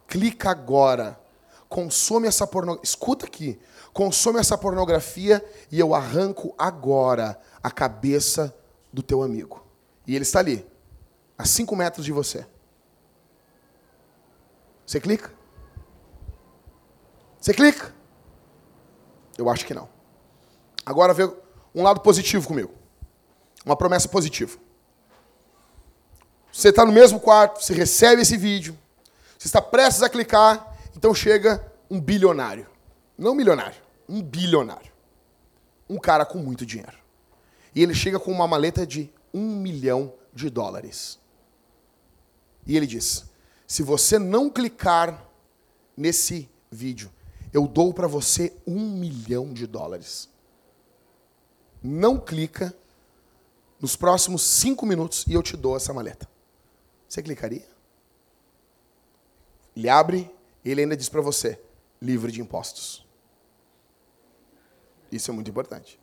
[0.07, 1.19] Clica agora.
[1.67, 2.83] Consome essa pornografia.
[2.83, 3.59] Escuta aqui.
[3.93, 8.55] Consome essa pornografia e eu arranco agora a cabeça
[8.91, 9.65] do teu amigo.
[10.05, 10.65] E ele está ali,
[11.37, 12.45] a cinco metros de você.
[14.85, 15.31] Você clica?
[17.39, 17.93] Você clica?
[19.37, 19.87] Eu acho que não.
[20.85, 21.23] Agora vê
[21.73, 22.73] um lado positivo comigo.
[23.65, 24.57] Uma promessa positiva.
[26.51, 28.77] Você está no mesmo quarto, você recebe esse vídeo,
[29.37, 32.67] você está prestes a clicar, então chega um bilionário.
[33.17, 34.91] Não milionário, um bilionário.
[35.89, 36.98] Um cara com muito dinheiro.
[37.73, 41.19] E ele chega com uma maleta de um milhão de dólares.
[42.65, 43.25] E ele diz:
[43.67, 45.25] se você não clicar
[45.95, 47.11] nesse vídeo,
[47.53, 50.29] eu dou para você um milhão de dólares.
[51.81, 52.75] Não clica
[53.79, 56.29] nos próximos cinco minutos e eu te dou essa maleta.
[57.07, 57.67] Você clicaria?
[59.75, 60.29] Ele abre
[60.63, 61.59] e ele ainda diz para você:
[62.01, 63.05] livre de impostos.
[65.11, 65.99] Isso é muito importante.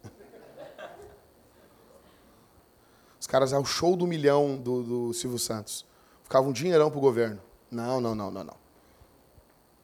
[3.27, 5.85] Os caras, é o show do milhão do, do Silvio Santos.
[6.22, 7.43] Ficava um dinheirão para o governo.
[7.68, 8.57] Não, não, não, não, não.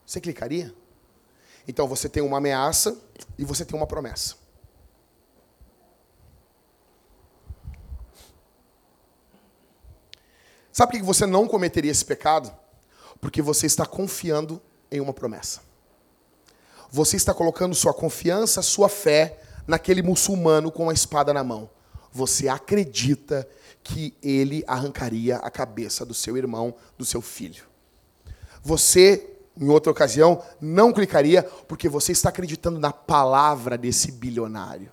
[0.06, 0.72] Você clicaria?
[1.66, 2.96] Então você tem uma ameaça
[3.36, 4.36] e você tem uma promessa.
[10.70, 12.54] Sabe por que você não cometeria esse pecado?
[13.20, 15.62] Porque você está confiando em uma promessa.
[16.92, 21.68] Você está colocando sua confiança, sua fé naquele muçulmano com a espada na mão.
[22.12, 23.48] Você acredita
[23.82, 27.64] que ele arrancaria a cabeça do seu irmão, do seu filho.
[28.62, 34.92] Você, em outra ocasião, não clicaria porque você está acreditando na palavra desse bilionário.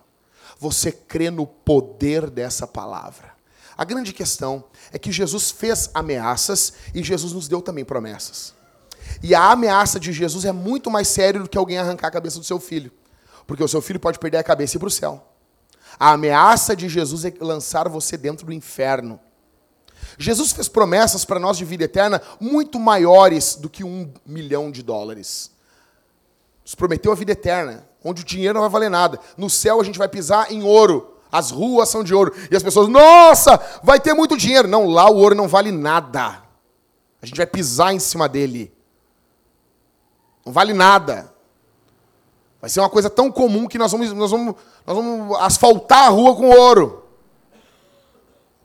[0.58, 3.30] Você crê no poder dessa palavra.
[3.76, 8.54] A grande questão é que Jesus fez ameaças e Jesus nos deu também promessas.
[9.22, 12.38] E a ameaça de Jesus é muito mais séria do que alguém arrancar a cabeça
[12.38, 12.92] do seu filho.
[13.46, 15.29] Porque o seu filho pode perder a cabeça e ir para o céu.
[16.00, 19.20] A ameaça de Jesus é lançar você dentro do inferno.
[20.16, 24.82] Jesus fez promessas para nós de vida eterna muito maiores do que um milhão de
[24.82, 25.50] dólares.
[26.64, 29.20] Nos prometeu a vida eterna, onde o dinheiro não vai valer nada.
[29.36, 31.18] No céu a gente vai pisar em ouro.
[31.30, 32.34] As ruas são de ouro.
[32.50, 34.66] E as pessoas, nossa, vai ter muito dinheiro.
[34.66, 36.42] Não, lá o ouro não vale nada.
[37.20, 38.72] A gente vai pisar em cima dele.
[40.46, 41.30] Não vale nada.
[42.60, 44.54] Vai ser uma coisa tão comum que nós vamos, nós vamos,
[44.86, 47.04] nós vamos asfaltar a rua com ouro.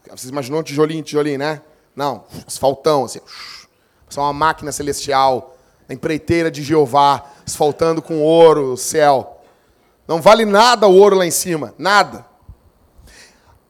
[0.09, 1.61] Vocês imaginou um tijolinho, tijolinho, né?
[1.95, 3.19] Não, asfaltão, assim.
[4.09, 5.55] Só uma máquina celestial,
[5.87, 9.41] a empreiteira de Jeová, asfaltando com ouro o céu.
[10.07, 12.25] Não vale nada o ouro lá em cima, nada.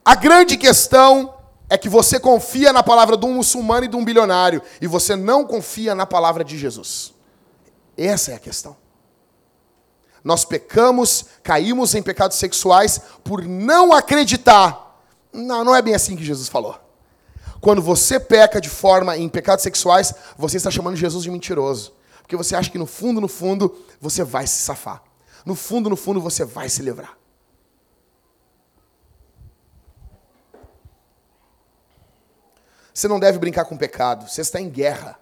[0.04, 1.34] A grande questão
[1.70, 5.16] é que você confia na palavra de um muçulmano e de um bilionário, e você
[5.16, 7.14] não confia na palavra de Jesus.
[7.98, 8.76] Essa é a questão.
[10.26, 15.00] Nós pecamos, caímos em pecados sexuais por não acreditar.
[15.32, 16.80] Não, não é bem assim que Jesus falou.
[17.62, 21.94] Quando você peca de forma em pecados sexuais, você está chamando Jesus de mentiroso.
[22.24, 25.04] Porque você acha que no fundo, no fundo, você vai se safar.
[25.46, 27.16] No fundo, no fundo, você vai se livrar.
[32.92, 34.28] Você não deve brincar com pecado.
[34.28, 35.20] Você está em guerra.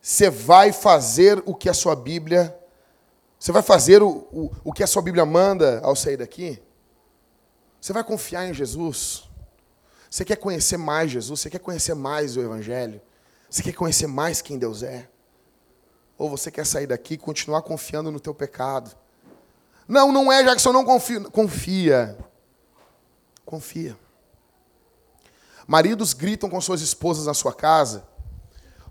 [0.00, 2.58] Você vai fazer o que a sua Bíblia.
[3.38, 6.62] Você vai fazer o, o, o que a sua Bíblia manda ao sair daqui?
[7.80, 9.28] Você vai confiar em Jesus?
[10.10, 11.40] Você quer conhecer mais Jesus?
[11.40, 13.00] Você quer conhecer mais o Evangelho?
[13.48, 15.08] Você quer conhecer mais quem Deus é?
[16.18, 18.96] Ou você quer sair daqui e continuar confiando no teu pecado?
[19.86, 21.20] Não, não é, Jackson, não confia.
[21.20, 22.18] Confia.
[23.44, 23.98] Confia.
[25.66, 28.06] Maridos gritam com suas esposas na sua casa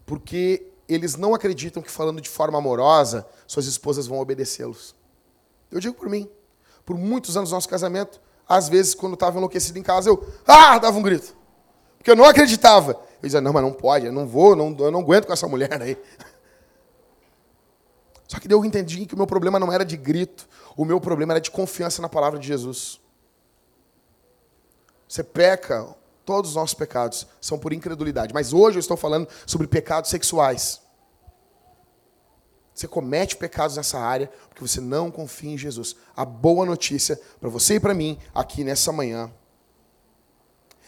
[0.05, 4.95] porque eles não acreditam que falando de forma amorosa, suas esposas vão obedecê-los.
[5.71, 6.29] Eu digo por mim.
[6.85, 10.23] Por muitos anos do nosso casamento, às vezes, quando eu estava enlouquecido em casa, eu
[10.45, 11.35] ah, dava um grito.
[11.97, 12.91] Porque eu não acreditava.
[12.91, 15.47] Eu dizia, não, mas não pode, eu não vou, não, eu não aguento com essa
[15.47, 15.97] mulher aí.
[18.27, 21.33] Só que eu entendi que o meu problema não era de grito, o meu problema
[21.33, 23.01] era de confiança na palavra de Jesus.
[25.07, 25.95] Você peca,
[26.25, 28.33] Todos os nossos pecados são por incredulidade.
[28.33, 30.81] Mas hoje eu estou falando sobre pecados sexuais.
[32.73, 35.95] Você comete pecados nessa área porque você não confia em Jesus.
[36.15, 39.31] A boa notícia para você e para mim aqui nessa manhã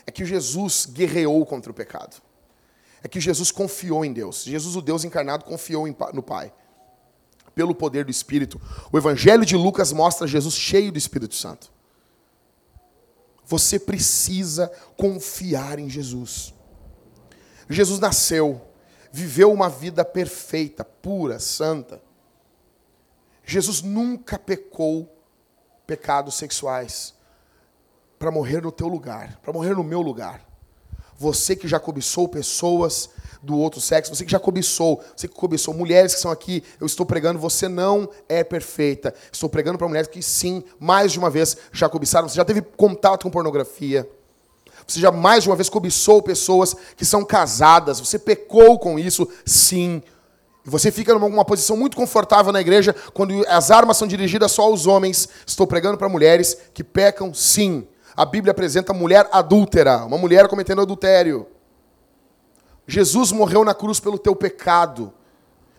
[0.06, 2.22] é que Jesus guerreou contra o pecado.
[3.04, 4.44] É que Jesus confiou em Deus.
[4.44, 6.52] Jesus, o Deus encarnado, confiou no Pai.
[7.54, 8.60] Pelo poder do Espírito.
[8.92, 11.72] O Evangelho de Lucas mostra Jesus cheio do Espírito Santo.
[13.48, 16.54] Você precisa confiar em Jesus.
[17.70, 18.62] Jesus nasceu,
[19.10, 22.02] viveu uma vida perfeita, pura, santa.
[23.46, 25.10] Jesus nunca pecou
[25.86, 27.16] pecados sexuais
[28.20, 30.46] para morrer no teu lugar, para morrer no meu lugar.
[31.16, 33.10] Você que já cobiçou pessoas
[33.48, 36.86] do outro sexo, você que já cobiçou, você que cobiçou mulheres que são aqui, eu
[36.86, 39.14] estou pregando, você não é perfeita.
[39.32, 42.62] Estou pregando para mulheres que sim, mais de uma vez já cobiçaram, você já teve
[42.62, 44.08] contato com pornografia.
[44.86, 49.28] Você já mais de uma vez cobiçou pessoas que são casadas, você pecou com isso,
[49.46, 50.04] sim.
[50.66, 54.86] Você fica numa posição muito confortável na igreja quando as armas são dirigidas só aos
[54.86, 55.30] homens.
[55.46, 57.88] Estou pregando para mulheres que pecam, sim.
[58.16, 61.48] A Bíblia apresenta mulher adúltera, uma mulher cometendo adultério.
[62.88, 65.14] Jesus morreu na cruz pelo teu pecado,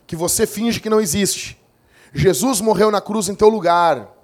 [0.07, 1.59] que você finge que não existe.
[2.13, 4.15] Jesus morreu na cruz em teu lugar.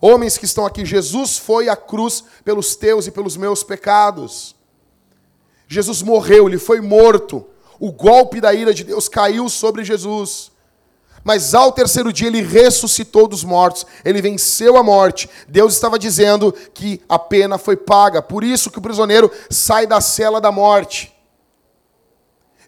[0.00, 4.54] Homens que estão aqui, Jesus foi à cruz pelos teus e pelos meus pecados.
[5.66, 7.46] Jesus morreu, ele foi morto.
[7.80, 10.52] O golpe da ira de Deus caiu sobre Jesus.
[11.24, 15.28] Mas ao terceiro dia ele ressuscitou dos mortos, ele venceu a morte.
[15.48, 20.00] Deus estava dizendo que a pena foi paga, por isso que o prisioneiro sai da
[20.00, 21.17] cela da morte.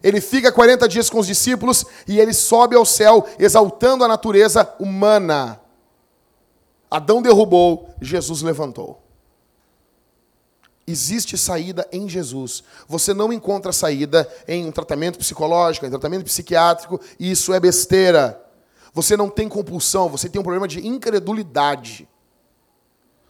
[0.03, 4.73] Ele fica 40 dias com os discípulos e ele sobe ao céu, exaltando a natureza
[4.79, 5.61] humana.
[6.89, 9.01] Adão derrubou, Jesus levantou.
[10.85, 12.63] Existe saída em Jesus.
[12.87, 18.43] Você não encontra saída em um tratamento psicológico, em tratamento psiquiátrico, isso é besteira.
[18.93, 22.09] Você não tem compulsão, você tem um problema de incredulidade.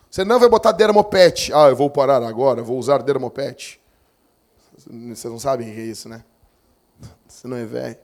[0.10, 1.54] Você não vai botar dermopet.
[1.54, 3.80] Ah, eu vou parar agora, vou usar dermopet.
[4.78, 6.24] Vocês não sabem o que é isso, né?
[7.42, 7.98] Você não é velho.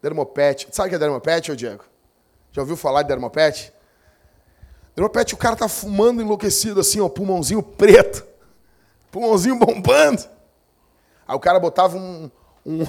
[0.00, 0.68] Dermopet.
[0.70, 1.84] Sabe o que é dermopet, Diego?
[2.52, 3.72] Já ouviu falar de dermopet?
[4.94, 8.24] Dermopet, o cara tá fumando enlouquecido assim, ó, pulmãozinho preto.
[9.10, 10.22] Pulmãozinho bombando.
[11.26, 12.30] Aí o cara botava um,
[12.64, 12.86] um,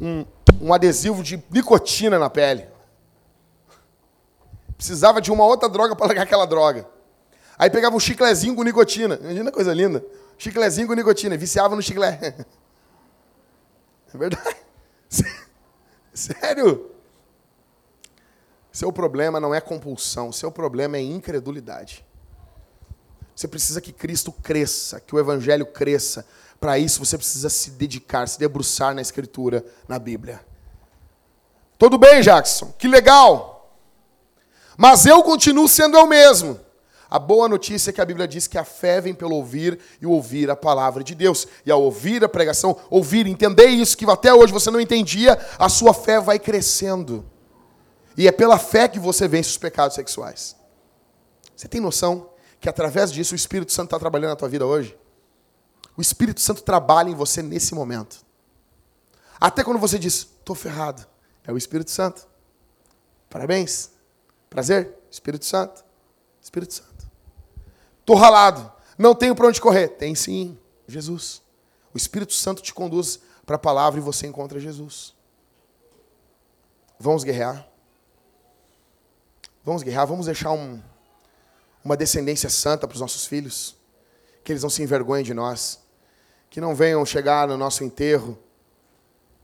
[0.00, 0.26] um,
[0.58, 2.66] um adesivo de nicotina na pele.
[4.74, 6.88] Precisava de uma outra droga para largar aquela droga.
[7.58, 9.18] Aí pegava um chiclezinho com nicotina.
[9.20, 10.02] Imagina coisa linda.
[10.38, 11.36] Chiclezinho com nicotina.
[11.36, 12.46] Viciava no chiclete.
[14.12, 14.56] É verdade.
[16.14, 16.90] Sério.
[18.72, 22.04] Seu problema não é compulsão, seu problema é incredulidade.
[23.34, 26.26] Você precisa que Cristo cresça, que o Evangelho cresça.
[26.60, 30.44] Para isso você precisa se dedicar, se debruçar na Escritura, na Bíblia.
[31.78, 33.74] Tudo bem, Jackson, que legal.
[34.76, 36.60] Mas eu continuo sendo eu mesmo.
[37.10, 40.06] A boa notícia é que a Bíblia diz que a fé vem pelo ouvir e
[40.06, 41.46] ouvir a palavra de Deus.
[41.66, 45.68] E ao ouvir a pregação, ouvir, entender isso que até hoje você não entendia, a
[45.68, 47.28] sua fé vai crescendo.
[48.16, 50.54] E é pela fé que você vence os pecados sexuais.
[51.56, 52.30] Você tem noção
[52.60, 54.96] que através disso o Espírito Santo está trabalhando na tua vida hoje?
[55.96, 58.24] O Espírito Santo trabalha em você nesse momento.
[59.40, 61.04] Até quando você diz, estou ferrado,
[61.44, 62.28] é o Espírito Santo.
[63.28, 63.90] Parabéns.
[64.48, 65.84] Prazer, Espírito Santo.
[66.42, 66.89] Espírito Santo.
[68.10, 69.86] Estou ralado, não tenho para onde correr.
[69.86, 70.58] Tem sim,
[70.88, 71.40] Jesus.
[71.94, 75.14] O Espírito Santo te conduz para a palavra e você encontra Jesus.
[76.98, 77.68] Vamos guerrear.
[79.64, 80.82] Vamos guerrear, vamos deixar um,
[81.84, 83.76] uma descendência santa para os nossos filhos.
[84.42, 85.78] Que eles não se envergonhem de nós.
[86.50, 88.36] Que não venham chegar no nosso enterro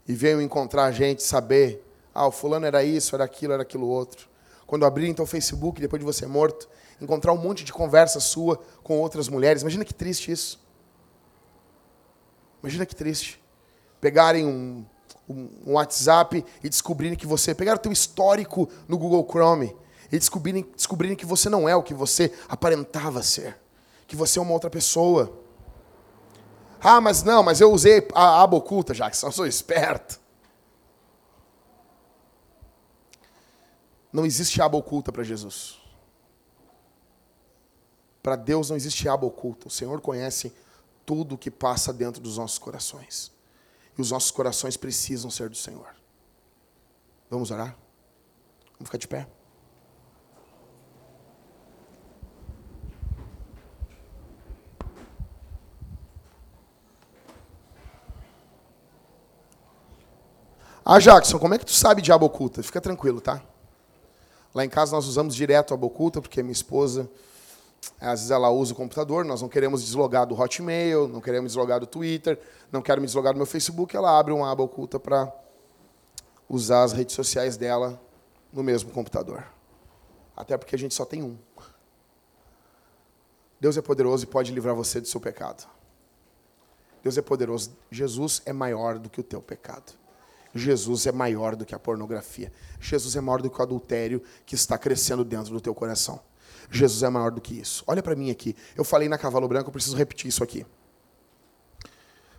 [0.08, 3.86] e venham encontrar a gente, saber, ah, o fulano era isso, era aquilo, era aquilo
[3.86, 4.28] outro.
[4.66, 6.68] Quando abrirem teu Facebook, depois de você morto,
[7.00, 9.62] encontrar um monte de conversa sua com outras mulheres.
[9.62, 10.60] Imagina que triste isso.
[12.62, 13.42] Imagina que triste.
[14.00, 14.84] Pegarem um,
[15.28, 17.54] um, um WhatsApp e descobrirem que você.
[17.54, 19.76] Pegaram o teu histórico no Google Chrome
[20.10, 23.58] e descobrirem, descobrirem que você não é o que você aparentava ser.
[24.06, 25.40] Que você é uma outra pessoa.
[26.80, 30.20] Ah, mas não, mas eu usei a aba oculta, que eu sou esperto.
[34.12, 35.85] Não existe aba oculta para Jesus.
[38.26, 39.68] Para Deus não existe aba oculta.
[39.68, 40.52] O Senhor conhece
[41.04, 43.30] tudo o que passa dentro dos nossos corações.
[43.96, 45.94] E os nossos corações precisam ser do Senhor.
[47.30, 47.76] Vamos orar?
[48.72, 49.28] Vamos ficar de pé?
[60.84, 62.60] Ah, Jackson, como é que tu sabe de aba oculta?
[62.60, 63.40] Fica tranquilo, tá?
[64.52, 67.08] Lá em casa nós usamos direto a aba oculta, porque minha esposa
[68.00, 71.80] às vezes ela usa o computador, nós não queremos deslogar do Hotmail, não queremos deslogar
[71.80, 72.38] do Twitter,
[72.70, 75.32] não quero me deslogar do meu Facebook, ela abre uma aba oculta para
[76.48, 78.00] usar as redes sociais dela
[78.52, 79.44] no mesmo computador.
[80.36, 81.36] Até porque a gente só tem um.
[83.58, 85.66] Deus é poderoso e pode livrar você do seu pecado.
[87.02, 87.70] Deus é poderoso.
[87.90, 89.92] Jesus é maior do que o teu pecado.
[90.54, 92.52] Jesus é maior do que a pornografia.
[92.80, 96.20] Jesus é maior do que o adultério que está crescendo dentro do teu coração.
[96.70, 97.84] Jesus é maior do que isso.
[97.86, 98.56] Olha para mim aqui.
[98.74, 100.66] Eu falei na Cavalo Branco, eu preciso repetir isso aqui.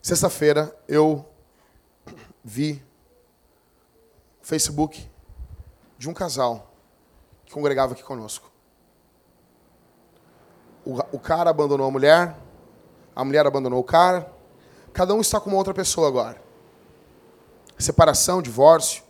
[0.02, 1.26] Sexta-feira eu
[2.44, 2.84] vi
[4.42, 5.10] o Facebook
[5.98, 6.74] de um casal
[7.46, 8.52] que congregava aqui conosco.
[10.86, 12.38] O, o cara abandonou a mulher,
[13.16, 14.32] a mulher abandonou o cara,
[14.94, 16.42] cada um está com uma outra pessoa agora.
[17.78, 19.04] Separação, divórcio.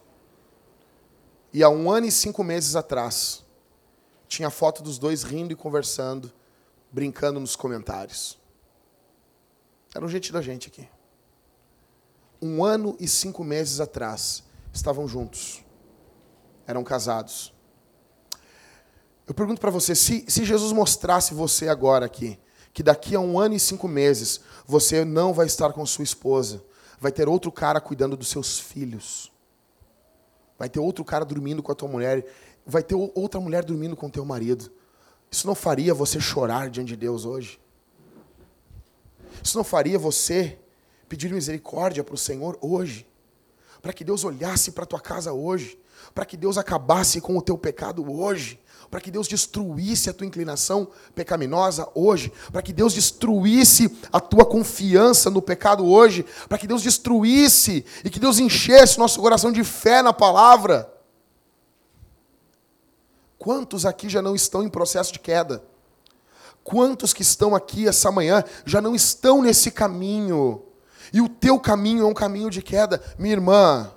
[1.54, 3.46] E há um ano e cinco meses atrás,
[4.28, 6.32] tinha foto dos dois rindo e conversando,
[6.92, 8.38] brincando nos comentários.
[9.96, 10.88] Era um jeito da gente aqui.
[12.42, 15.64] Um ano e cinco meses atrás, estavam juntos.
[16.68, 17.54] Eram casados.
[19.26, 22.40] Eu pergunto para você, se, se Jesus mostrasse você agora aqui,
[22.74, 26.64] que daqui a um ano e cinco meses você não vai estar com sua esposa,
[27.00, 29.32] vai ter outro cara cuidando dos seus filhos,
[30.58, 32.26] vai ter outro cara dormindo com a tua mulher,
[32.68, 34.70] vai ter outra mulher dormindo com teu marido.
[35.32, 37.60] Isso não faria você chorar diante de Deus hoje?
[39.42, 40.60] Isso não faria você
[41.08, 43.08] pedir misericórdia para o Senhor hoje?
[43.82, 45.80] Para que Deus olhasse para a tua casa hoje?
[46.14, 48.60] Para que Deus acabasse com o teu pecado hoje?
[48.90, 52.32] Para que Deus destruísse a tua inclinação pecaminosa hoje?
[52.52, 56.26] Para que Deus destruísse a tua confiança no pecado hoje?
[56.48, 60.97] Para que Deus destruísse e que Deus enchesse nosso coração de fé na palavra?
[63.38, 65.64] Quantos aqui já não estão em processo de queda?
[66.64, 70.64] Quantos que estão aqui essa manhã já não estão nesse caminho?
[71.14, 73.02] E o teu caminho é um caminho de queda.
[73.18, 73.92] Minha irmã,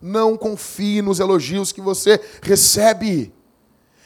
[0.00, 3.34] não confie nos elogios que você recebe.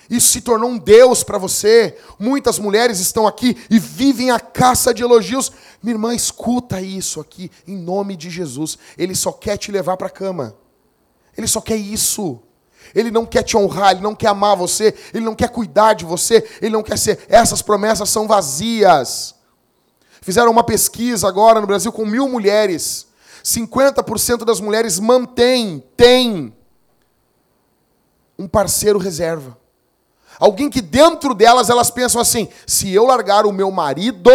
[0.09, 1.97] Isso se tornou um Deus para você.
[2.19, 5.51] Muitas mulheres estão aqui e vivem a caça de elogios.
[5.83, 8.79] Minha irmã, escuta isso aqui, em nome de Jesus.
[8.99, 10.57] Ele só quer te levar para a cama.
[11.37, 12.41] Ele só quer isso.
[12.95, 16.05] Ele não quer te honrar, ele não quer amar você, ele não quer cuidar de
[16.05, 17.25] você, ele não quer ser.
[17.29, 19.35] Essas promessas são vazias.
[20.21, 23.07] Fizeram uma pesquisa agora no Brasil com mil mulheres.
[23.45, 26.55] 50% das mulheres mantém, tem
[28.39, 29.57] um parceiro reserva.
[30.39, 34.31] Alguém que dentro delas elas pensam assim: se eu largar o meu marido,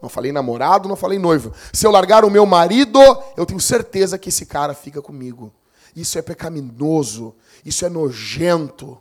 [0.00, 3.00] não falei namorado, não falei noivo, se eu largar o meu marido,
[3.36, 5.52] eu tenho certeza que esse cara fica comigo.
[5.94, 7.34] Isso é pecaminoso,
[7.64, 8.98] isso é nojento.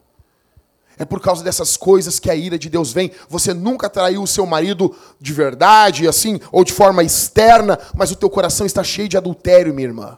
[0.98, 3.10] É por causa dessas coisas que a ira de Deus vem.
[3.30, 8.18] Você nunca traiu o seu marido de verdade, assim, ou de forma externa, mas o
[8.18, 10.18] teu coração está cheio de adultério, minha irmã.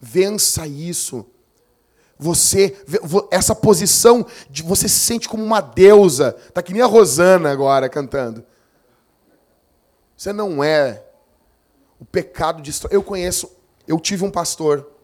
[0.00, 1.26] Vença isso.
[2.16, 2.76] Você,
[3.30, 6.32] essa posição de você se sente como uma deusa.
[6.54, 8.44] Tá que nem a Rosana agora cantando.
[10.16, 11.02] Você não é.
[11.98, 12.94] O pecado destrói.
[12.94, 13.50] Eu conheço,
[13.86, 14.95] eu tive um pastor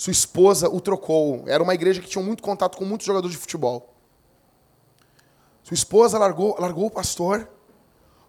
[0.00, 1.44] sua esposa o trocou.
[1.46, 3.94] Era uma igreja que tinha muito contato com muitos jogadores de futebol.
[5.62, 7.46] Sua esposa largou, largou o pastor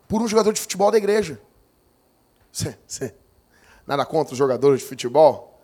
[0.06, 1.42] por um jogador de futebol da igreja.
[2.52, 3.16] Você, você,
[3.88, 5.62] nada contra os jogadores de futebol,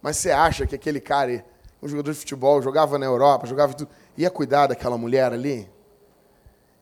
[0.00, 1.44] mas você acha que aquele cara,
[1.82, 5.68] um jogador de futebol, jogava na Europa, jogava tudo, ia cuidar daquela mulher ali?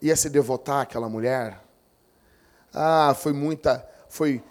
[0.03, 1.65] Ia se devotar àquela mulher?
[2.71, 4.45] Ah, foi muita, foi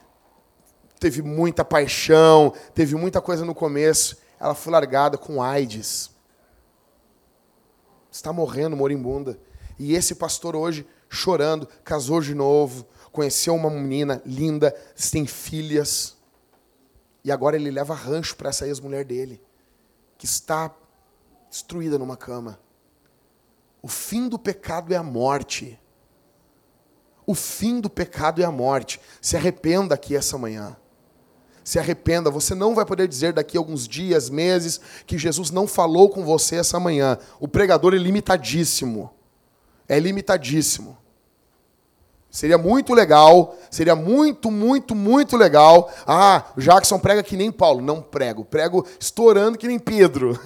[1.01, 4.17] teve muita paixão, teve muita coisa no começo.
[4.39, 6.11] Ela foi largada com AIDS.
[8.11, 9.39] Está morrendo, moribunda.
[9.79, 14.69] E esse pastor hoje, chorando, casou de novo, conheceu uma menina linda,
[15.11, 16.17] tem filhas.
[17.23, 19.41] E agora ele leva rancho para essa ex-mulher dele,
[20.19, 20.71] que está
[21.49, 22.59] destruída numa cama.
[23.81, 25.79] O fim do pecado é a morte.
[27.25, 29.01] O fim do pecado é a morte.
[29.19, 30.77] Se arrependa aqui essa manhã
[31.64, 32.30] se arrependa.
[32.30, 36.24] Você não vai poder dizer daqui a alguns dias, meses, que Jesus não falou com
[36.24, 37.18] você essa manhã.
[37.39, 39.12] O pregador é limitadíssimo.
[39.88, 40.97] É limitadíssimo.
[42.30, 45.91] Seria muito legal, seria muito, muito, muito legal.
[46.07, 47.82] Ah, Jackson prega que nem Paulo.
[47.82, 50.39] Não prego, prego estourando que nem Pedro.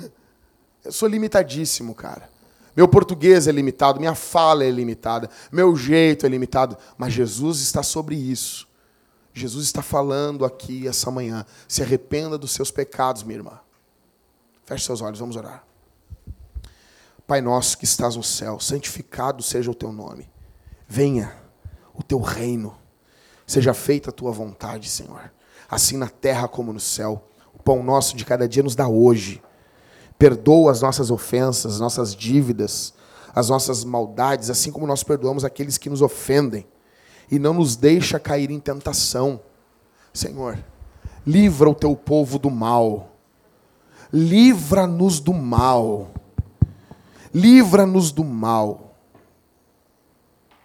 [0.84, 2.28] Eu sou limitadíssimo, cara.
[2.76, 7.82] Meu português é limitado, minha fala é limitada, meu jeito é limitado, mas Jesus está
[7.82, 8.65] sobre isso.
[9.36, 11.46] Jesus está falando aqui essa manhã.
[11.68, 13.60] Se arrependa dos seus pecados, minha irmã.
[14.64, 15.66] Feche seus olhos, vamos orar.
[17.28, 20.30] Pai nosso que estás no céu, santificado seja o teu nome.
[20.88, 21.36] Venha
[21.94, 22.78] o teu reino.
[23.46, 25.32] Seja feita a tua vontade, Senhor.
[25.70, 27.28] Assim na terra como no céu.
[27.54, 29.44] O pão nosso de cada dia nos dá hoje.
[30.18, 32.94] Perdoa as nossas ofensas, as nossas dívidas,
[33.34, 36.66] as nossas maldades, assim como nós perdoamos aqueles que nos ofendem
[37.32, 39.40] e não nos deixa cair em tentação.
[40.14, 40.58] Senhor,
[41.26, 43.12] livra o teu povo do mal.
[44.12, 46.12] Livra-nos do mal.
[47.34, 48.96] Livra-nos do mal.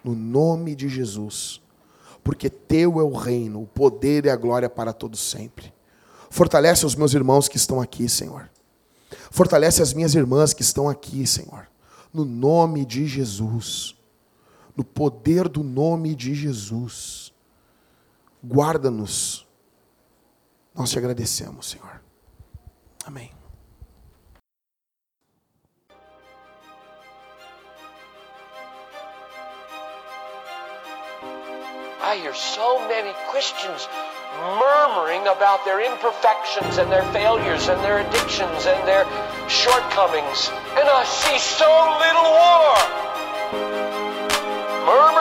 [0.03, 1.61] No nome de Jesus.
[2.23, 5.73] Porque teu é o reino, o poder e a glória para todos sempre.
[6.29, 8.49] Fortalece os meus irmãos que estão aqui, Senhor.
[9.31, 11.67] Fortalece as minhas irmãs que estão aqui, Senhor.
[12.13, 13.95] No nome de Jesus
[14.81, 17.31] no poder do nome de Jesus.
[18.43, 19.47] Guarda-nos.
[20.73, 22.01] Nós te agradecemos, Senhor.
[23.05, 23.31] Amém.
[32.03, 33.87] I hear so many Christians
[34.57, 39.05] murmuring about their imperfections and their failures and their addictions and their
[39.47, 40.49] shortcomings.
[40.75, 41.69] And I see so
[41.99, 43.10] little war.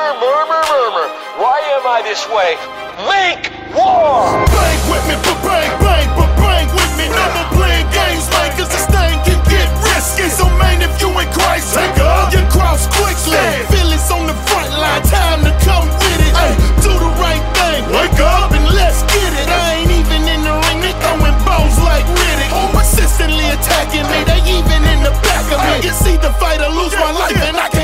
[0.00, 1.06] murmur, murmur, murmur.
[1.36, 2.56] Why am I this way?
[3.04, 4.32] Make war!
[4.48, 7.06] Bang with me, but bang, bang, but bang with me.
[7.12, 10.28] Never playing games like cause this thing can get risky.
[10.32, 13.44] So man, if you ain't Christ, take up your cross quickly.
[13.68, 16.32] Feel it's on the front line, time to come with it.
[16.32, 19.48] Ay, do the right thing, wake up and let's get it.
[19.48, 22.50] I ain't even in the ring, they throwing bones like Riddick.
[22.56, 25.84] Oh, Persistently attacking me, they even in the back of me.
[25.84, 27.79] You see the fighter lose my life, and I can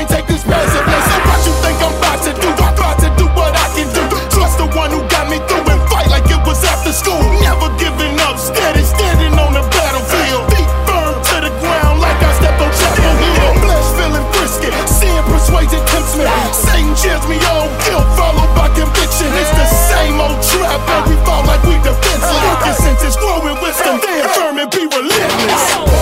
[6.97, 10.49] school, never giving up, steady standing on the battlefield.
[10.49, 13.53] Feet firm to the ground like I stepped on Chapel Hill.
[13.61, 16.25] Flesh feeling brisket, sin persuaded tempts me.
[16.49, 19.29] Satan cheers me on, guilt followed by conviction.
[19.37, 22.41] It's the same old trap, but we fall like we defenseless.
[22.41, 25.96] Focus sentence, growing wisdom, stay firm and be relentless.